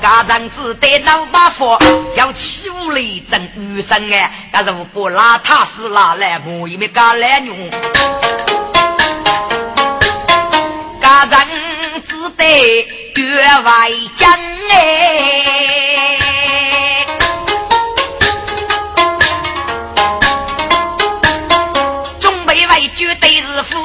[0.00, 1.82] 家长只得老把佛
[2.14, 7.70] 要起屋里整雨声哎，但是我不拉他是拿来木一面干来用，
[11.00, 11.40] 家长
[12.00, 12.86] 只得
[13.16, 14.30] 员外讲
[14.70, 14.76] 哎，
[22.20, 23.78] 准备为绝对是夫。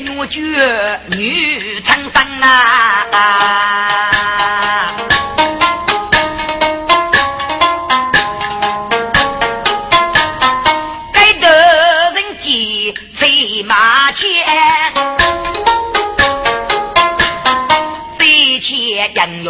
[0.00, 3.06] 女眷女长生啊，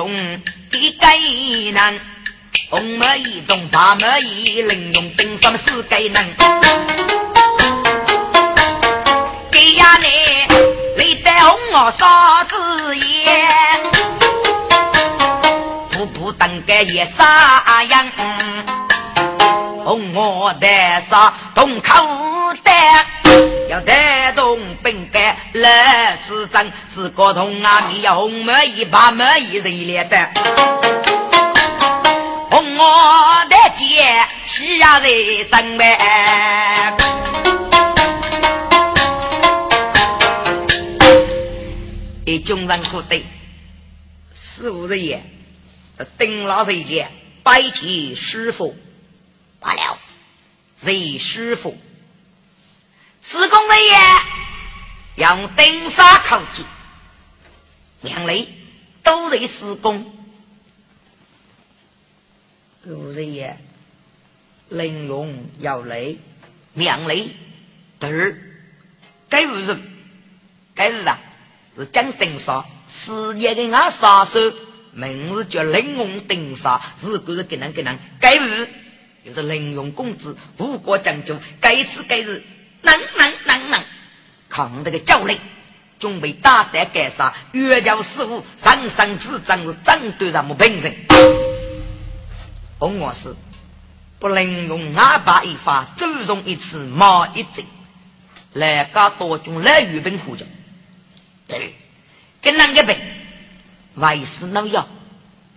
[0.04, 0.36] 切英勇
[0.70, 1.98] 的该难，
[2.68, 6.22] 红梅一动，白梅一凌用，顶上是该能。
[9.50, 10.06] 给呀你，
[11.02, 13.82] 你带红我啥子烟？
[15.92, 18.06] 步步登个也啥样？
[19.84, 23.06] 红我带啥动口袋？
[23.68, 30.30] 要带动本该来是真，自个同啊米要红梅一把梅一谁来的？
[32.50, 33.86] 红我的姐
[34.44, 35.08] 喜呀在
[35.42, 35.98] 身边。
[42.26, 43.24] 一军人可对，
[44.30, 45.22] 四五日夜，
[46.18, 47.10] 丁老师爷
[47.42, 48.76] 拜起师傅，
[49.60, 49.98] 罢了，
[50.76, 51.76] 谁师傅？
[53.24, 54.00] 施工人员
[55.16, 56.62] 用钉沙口技，
[58.02, 58.48] 两类
[59.02, 60.14] 都在施工。
[62.84, 63.58] 五日夜，
[64.68, 66.18] 玲珑要雷，
[66.74, 67.30] 两类
[67.98, 68.36] 都儿，
[69.30, 69.74] 该不是？
[70.74, 71.18] 该是啊？
[71.78, 74.52] 是讲丁沙，事业的俺杀手，
[74.92, 78.68] 名字叫玲珑丁沙，是故是给人给人该日，
[79.22, 82.44] 又是玲珑公子，无国讲究，该次该日，
[82.84, 83.82] 能能能能，
[84.48, 85.38] 扛这个教令，
[85.98, 90.94] 准备大胆干杀，越教师傅，上上之章是针对咱们平人。
[92.78, 93.34] 红我是
[94.18, 97.64] 不能用阿爸一发，走容一次，冒一阵，
[98.52, 100.44] 来家多种来与本呼叫。
[101.46, 101.74] 对，
[102.42, 102.96] 跟那个病，
[103.94, 104.86] 外是老药，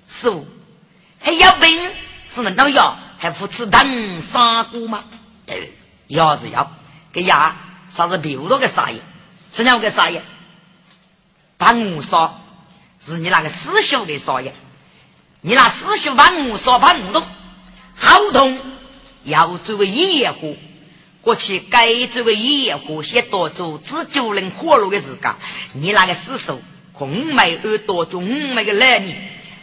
[0.07, 0.47] 师傅
[1.19, 1.93] 还要病，
[2.30, 5.03] 只能老药，还不吃糖砂锅吗？
[5.45, 5.73] 对，
[6.07, 6.71] 药是要，
[7.18, 7.55] 给呀
[7.89, 8.99] 啥子别多个啥药？
[9.51, 10.22] 什么个啥药？
[11.57, 12.39] 把我烧，
[13.03, 14.51] 是你那个师兄的烧药，
[15.41, 17.24] 你那师兄把我烧把我痛，
[17.95, 18.59] 好痛，
[19.24, 20.55] 要作为一夜火。
[21.24, 25.34] 过去该做个野火些多做只就能活路的时间，
[25.74, 26.61] 你那个师叔
[26.93, 29.15] 红梅耳朵中五梅个男女，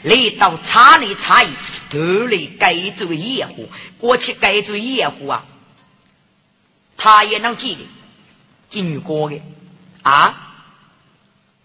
[0.03, 1.51] 来到差里差异，
[1.89, 3.69] 都来该做个野火。
[4.01, 5.45] 过去该做个野火啊，
[6.97, 7.81] 他也能记得
[8.71, 9.41] 进女国的
[10.03, 10.55] 啊，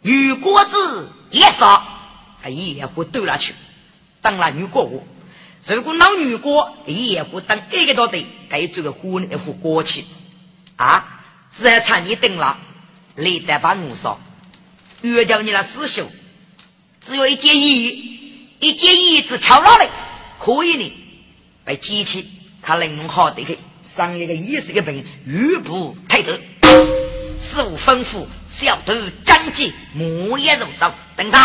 [0.01, 1.85] 女国子也少，
[2.41, 3.53] 他野火丢了去，
[4.21, 5.03] 当了女国我。
[5.65, 10.05] 如果老女国也不等一个多的，该这个婚一副过去
[10.77, 11.21] 啊！
[11.51, 12.57] 只要差你等了，
[13.15, 14.19] 你得把我说，
[15.01, 16.09] 越叫你那师兄，
[17.01, 19.89] 只有一件衣，一件衣子敲了来，
[20.39, 20.93] 可以呢，
[21.65, 22.29] 被机器
[22.61, 23.59] 他能用好的去
[23.95, 26.31] 上一个意思的病，玉不抬头，
[27.39, 28.93] 师傅吩咐小徒
[29.25, 31.39] 张继木叶肉糟，等他，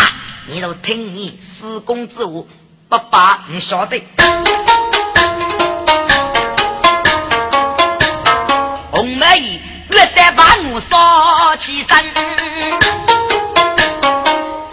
[0.47, 2.43] 你都听你施工之话，
[2.87, 4.03] 不把，你晓得？
[8.91, 12.05] 红梅姨越得把我烧起身，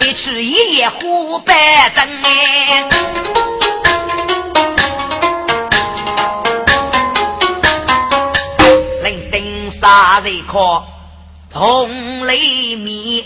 [0.07, 2.07] 一去一夜虎白灯，
[10.23, 10.83] 杀人可
[11.51, 13.23] 同雷灭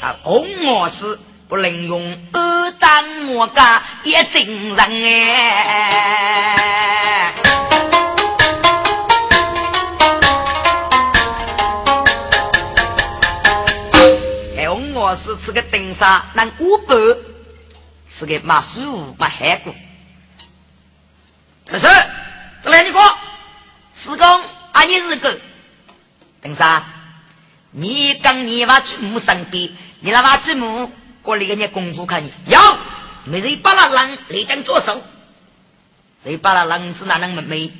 [0.00, 1.20] 啊，红我是。
[1.46, 4.94] 不能用二当我家也真人哎！
[14.56, 16.94] 哎，我是吃个丁沙，那五百
[18.08, 19.72] 是个马叔马海姑。
[21.66, 21.86] 可是，
[22.64, 22.98] 来你哥，
[23.92, 24.26] 施工，
[24.72, 25.38] 阿你是个
[26.44, 26.84] 丁沙，
[27.70, 29.70] 你跟你把祖母身边，
[30.00, 30.92] 你那把祖母
[31.22, 32.58] 过来给你功夫看你，有。
[33.26, 35.02] 没人把那狼来将左手，
[36.22, 37.42] 谁把那狼子哪能没？
[37.42, 37.72] 没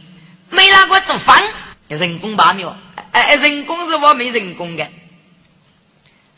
[0.48, 1.44] 没那个做饭，
[1.88, 2.74] 人工拔苗，
[3.12, 4.88] 哎人工是我没人工的，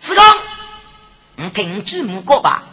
[0.01, 0.25] 师公，
[1.37, 2.65] 你听祖母过吧，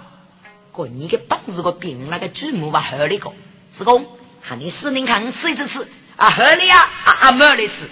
[0.72, 3.32] 过你的本事个病那个祖母吧合理个，
[3.72, 4.08] 师公
[4.42, 5.88] 喊你死命看吃一次吃。
[6.16, 7.88] 啊合理啊啊啊没得吃，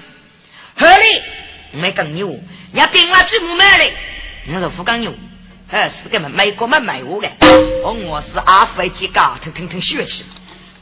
[0.75, 1.21] 合理。
[1.71, 2.39] 没更牛，
[2.73, 3.93] 要病了祖母买的，
[4.53, 5.13] 我说福冈牛，
[5.67, 7.29] 还是个么美国么买我的，
[7.83, 10.25] 哦我是阿飞几个，腾腾腾血气，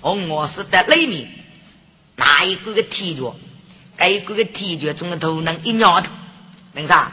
[0.01, 1.29] 哦我是在里面，
[2.15, 3.35] 哪一个个体脚，
[3.97, 6.09] 该个个体脚中的头能一鸟头，
[6.73, 7.11] 为啥？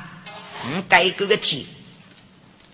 [0.64, 1.66] 嗯，该个个体，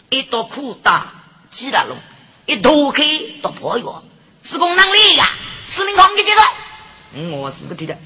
[0.09, 1.12] 一刀裤打
[1.50, 1.98] 几大龙，
[2.46, 3.03] 一脱开
[3.42, 4.05] 都破药，
[4.44, 5.28] 是功能力呀，
[5.66, 6.40] 司令狂给接着，
[7.38, 7.98] 我是个体的，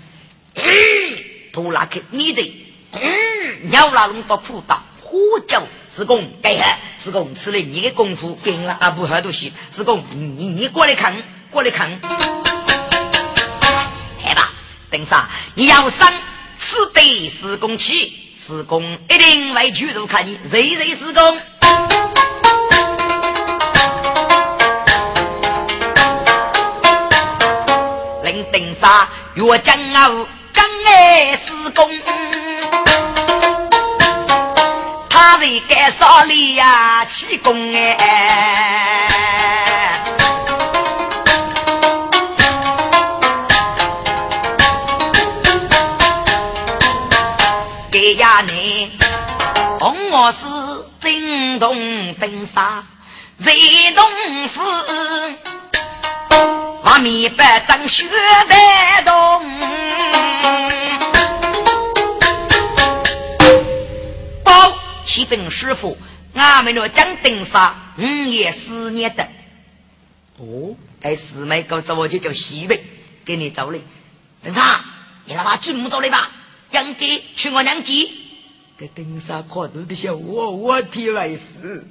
[1.53, 2.63] 拖拉开你这。
[3.01, 6.63] 嗯，鸟老人到苦打，呼叫是公，该喝
[6.99, 8.91] 是公吃了你的功夫变了啊！
[8.91, 11.15] 不喝东西是公，你你过来看，
[11.51, 11.91] 过来看，
[14.25, 14.51] 来吧，
[14.91, 15.29] 等啥？
[15.55, 16.13] 你要上
[16.59, 21.39] 此地施工起，施工一定会去入看你，谁谁施工？
[28.25, 31.91] 林登沙越江啊，刚爱施工。
[35.47, 37.05] 谁该少里呀？
[37.05, 39.09] 气功哎！
[47.93, 48.91] 给呀你，
[49.79, 50.47] 红我是
[50.99, 51.77] 震动
[52.15, 52.83] 登沙，
[53.39, 53.53] 热
[53.95, 54.61] 动夫，
[56.83, 58.05] 把米白长雪
[58.49, 59.15] 白动。
[65.07, 65.97] 启禀师傅，
[66.35, 69.29] 俺们那江登沙五月四年的。
[70.39, 72.85] 哦，该四妹搞走我就叫西北，
[73.25, 73.83] 给你走嘞。
[74.43, 74.81] 登沙，
[75.25, 76.33] 你他妈准母走嘞吧？
[76.73, 77.95] 杨姐去我娘家。
[78.77, 81.87] 给登沙看到的小我我提来事，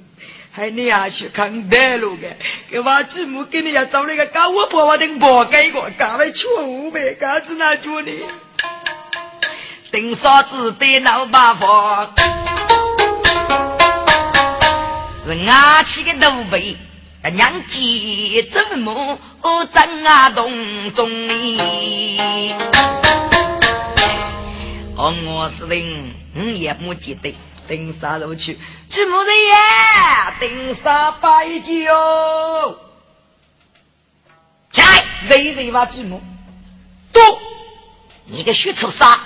[0.52, 2.36] 还你要去看大路的，
[2.70, 8.12] 给把祖母给你要走那个高我婆婆等婆给我，搞来错误呗，搞子哪做呢？
[9.90, 12.35] 登沙子得老麻烦。
[15.26, 16.76] 是阿起个奴婢，
[17.32, 19.18] 娘接祖母
[19.74, 22.54] 正啊洞中里。
[24.96, 28.56] 哦，我是领，我也没记得登山路去，
[28.88, 32.78] 祖母人呀，登山拜酒。
[34.70, 36.22] 起来，谁谁把祖母？
[37.12, 37.20] 都，
[38.26, 39.18] 你个血臭啥？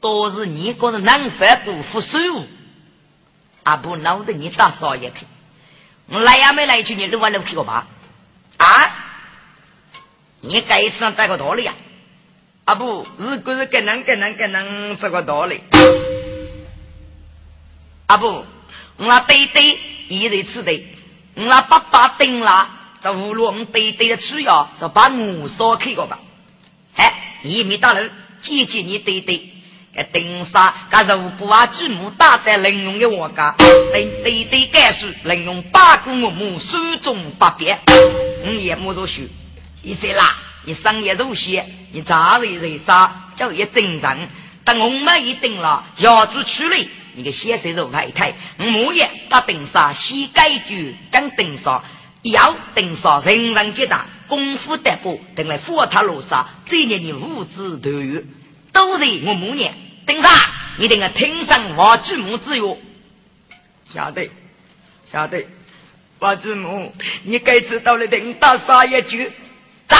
[0.00, 2.46] 都是你个人能犯不服输。
[3.64, 5.26] 阿不闹得你大少爷去，
[6.06, 7.86] 我来也没来句，你撸啊撸去个吧？
[8.56, 8.90] 啊？
[10.40, 11.72] 你该次上带个道理呀？
[12.64, 15.60] 阿不，如果是跟人跟人跟人这个道理，
[18.06, 18.26] 阿不，
[18.96, 20.72] 我那对对一人吃的，
[21.34, 22.68] 我那爸爸顶了，
[23.00, 26.18] 这葫芦我对对的吃药，就把我烧开个吧？
[26.96, 28.08] 哎，一米大楼，
[28.40, 29.48] 姐姐你对对。
[29.94, 37.78] 个丁沙，个如不啊，祖母打在玲珑的我家，对对对，该是玲珑八姑母母手中八变，
[38.46, 39.28] 我也莫做虚。
[39.82, 40.34] 你说啦，
[40.64, 44.28] 你商业入血，你咋日人杀，叫一正常。
[44.64, 51.82] 等我们一定了，要做处理，你个先生入太太，我也把丁沙先改句，将丁沙
[52.22, 58.24] 要丁沙人人皆大，功夫得不，等来佛塔罗刹，这年你无知多余。
[58.72, 59.72] 都是我母娘，
[60.06, 60.28] 等啥？
[60.78, 62.76] 你等个听上我祖母之约，
[63.92, 64.30] 晓得
[65.10, 65.46] 晓得。
[66.18, 66.94] 我祖母，
[67.24, 69.30] 你该知道了，等到啥一句？
[69.86, 69.96] 走。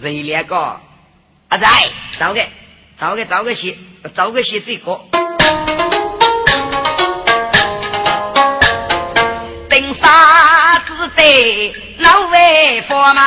[0.00, 0.80] 谁两个？
[1.48, 1.66] 阿仔，
[2.18, 2.42] 走个，
[2.96, 3.78] 走个，走个戏，
[4.12, 5.00] 走个戏这个。
[9.68, 11.74] 等啥子的？
[11.98, 13.22] 老外佛嘛？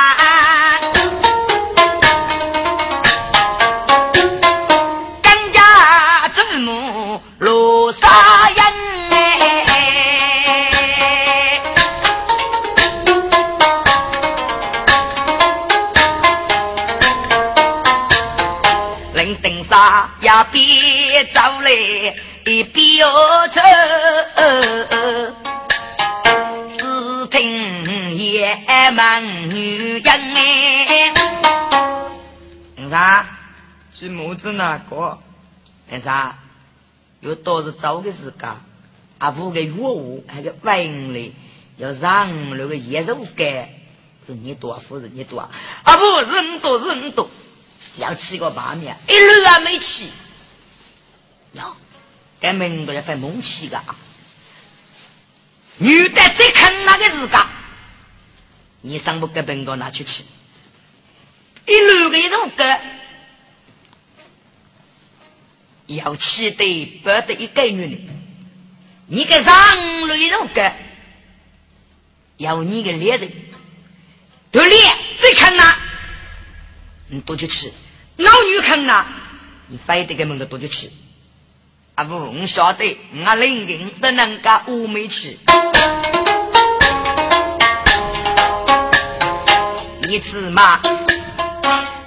[20.34, 23.06] 呀，别走嘞，一边
[23.52, 23.62] 走，
[26.76, 31.14] 只听野蛮女人哎。
[32.90, 33.28] 啥？
[33.94, 35.20] 是母子哪个？
[35.88, 36.40] 那啥？
[37.22, 38.50] 又倒是找个时间，
[39.20, 41.34] 阿婆个月物还个文嘞，
[41.78, 43.70] 要让那个野肉干，
[44.26, 45.12] 是你多不是。
[45.14, 45.48] 你多，
[45.84, 47.30] 阿婆人多人多，
[47.98, 50.08] 要吃个八面，一路还没吃，
[51.54, 51.76] 哟，
[52.40, 53.82] 该门都要分蒙起个，
[55.78, 57.40] 女的最坑那个时间，
[58.82, 60.24] 你上不给本高拿去吃，
[61.66, 63.00] 一路个肉干。
[65.86, 68.14] 要气得不得一个女的，
[69.08, 70.76] 你个上雷肉干，
[72.38, 73.32] 要你个猎人，
[74.50, 74.80] 都猎
[75.20, 75.78] 最坑了，
[77.10, 77.70] 你多去吃；
[78.16, 79.06] 老女坑了，
[79.68, 80.90] 你非得给门头多去吃。
[81.96, 85.38] 啊不，我晓得，我领领的能够乌梅吃，
[90.08, 90.82] 你吃嘛？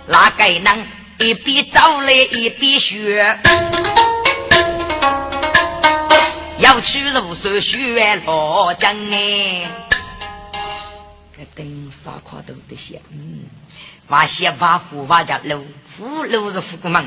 [0.09, 0.85] 哪个能？
[1.19, 3.39] 一边走来一边学，
[6.59, 9.71] 要去入手学罗江哎，
[11.35, 13.45] 这灯啥块都得写，嗯，
[14.09, 15.65] 挖些挖虎挖家路，
[15.97, 17.03] 虎路是虎门，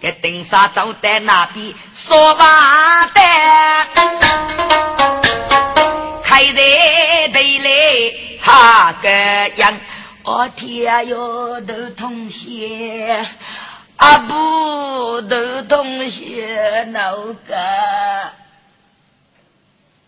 [0.00, 3.20] 这灯沙走在那边说挖的，
[6.24, 9.08] 开在队里哈个
[9.56, 9.78] 样。
[10.22, 13.26] 我天哟，都同学，
[13.96, 17.10] 阿布都同学，哪
[17.46, 18.32] 个？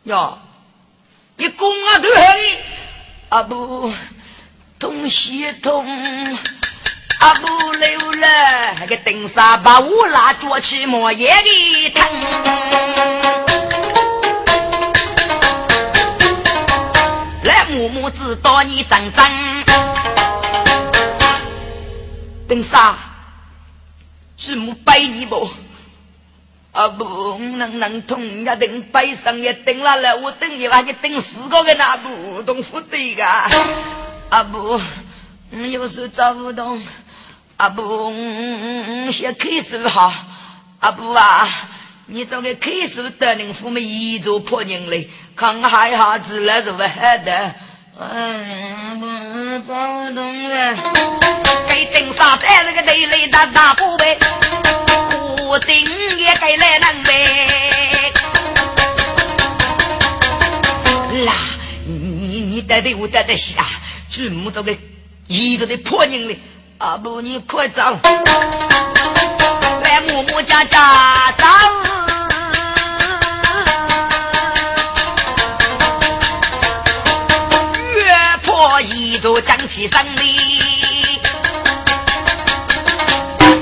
[0.05, 0.39] 哟，
[1.37, 2.59] 一公啊都黑，
[3.31, 3.93] 阿布
[4.79, 6.39] 同学同，
[7.23, 12.05] 阿布溜了，那个顶上把我拉捉起莫也的疼，
[17.45, 19.25] 来木木知道你真真。
[22.49, 22.97] 等啥？
[24.37, 25.49] 祖母拜你不？
[26.73, 33.25] 啊不，能能同家等拜上也等了了，我等你把你等四个人那不动不对个。
[33.25, 34.81] 啊不，
[35.51, 36.83] 你有时找不动。
[37.63, 38.13] 啊不，
[39.13, 40.13] 先开始哈。
[40.81, 41.49] 阿布啊，
[42.07, 46.89] 你找个开始得人父母一做破人嘞，看海下子来是不好
[47.25, 47.55] 的。
[48.01, 49.07] 嗯，不
[49.61, 49.73] 不
[50.13, 50.75] 动了。
[51.69, 54.19] 给顶上带了个累累大大布呗，
[55.47, 55.85] 我顶
[56.19, 58.13] 也该来能呗。
[61.27, 61.33] 啦，
[61.87, 63.65] 你你你带的我带的下，
[64.11, 64.77] 专门这个
[65.29, 66.41] 一个的破人嘞。
[66.83, 67.81] 阿不，你快走，
[69.85, 71.47] 来默默家家走。
[78.81, 81.21] 一座将起胜利，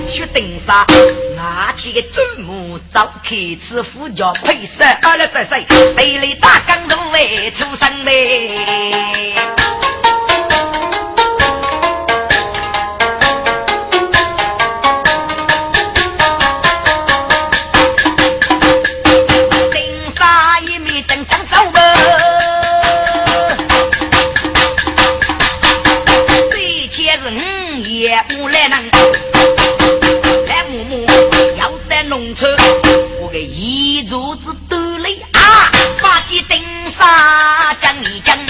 [0.08, 0.86] 雪顶上
[1.36, 5.66] 拿起个祖母早开始呼叫配色，二来再谁？
[5.94, 8.02] 队里大刚入围出生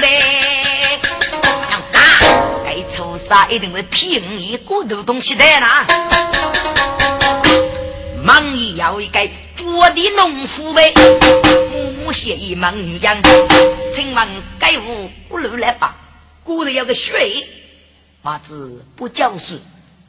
[0.01, 0.40] 嘞。
[3.48, 5.84] 一定是骗你骨头东西的啦！
[8.22, 10.92] 忙也要一个做的农夫呗，
[11.72, 13.16] 木木写一忙女样，
[13.94, 14.28] 请问
[14.59, 15.96] 该屋不如来吧？
[16.44, 17.48] 骨头要个血，
[18.22, 19.59] 娃子不教书，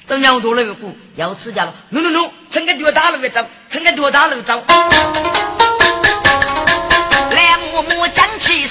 [0.05, 0.75] 怎样多了个
[1.15, 1.73] 要吃家了？
[1.91, 4.63] 喏喏喏，趁个多大路走，趁个多大路走，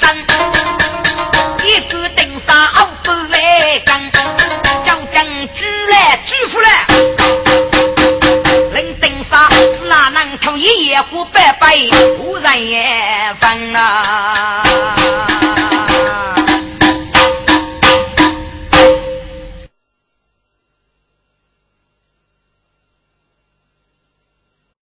[0.01, 0.33] 讲起
[1.61, 4.11] 身，一个顶上熬不为干。
[5.55, 6.87] 举来举出来，
[8.73, 11.77] 人登山只哪能同一夜虎拜拜，
[12.19, 15.30] 无人也分啊。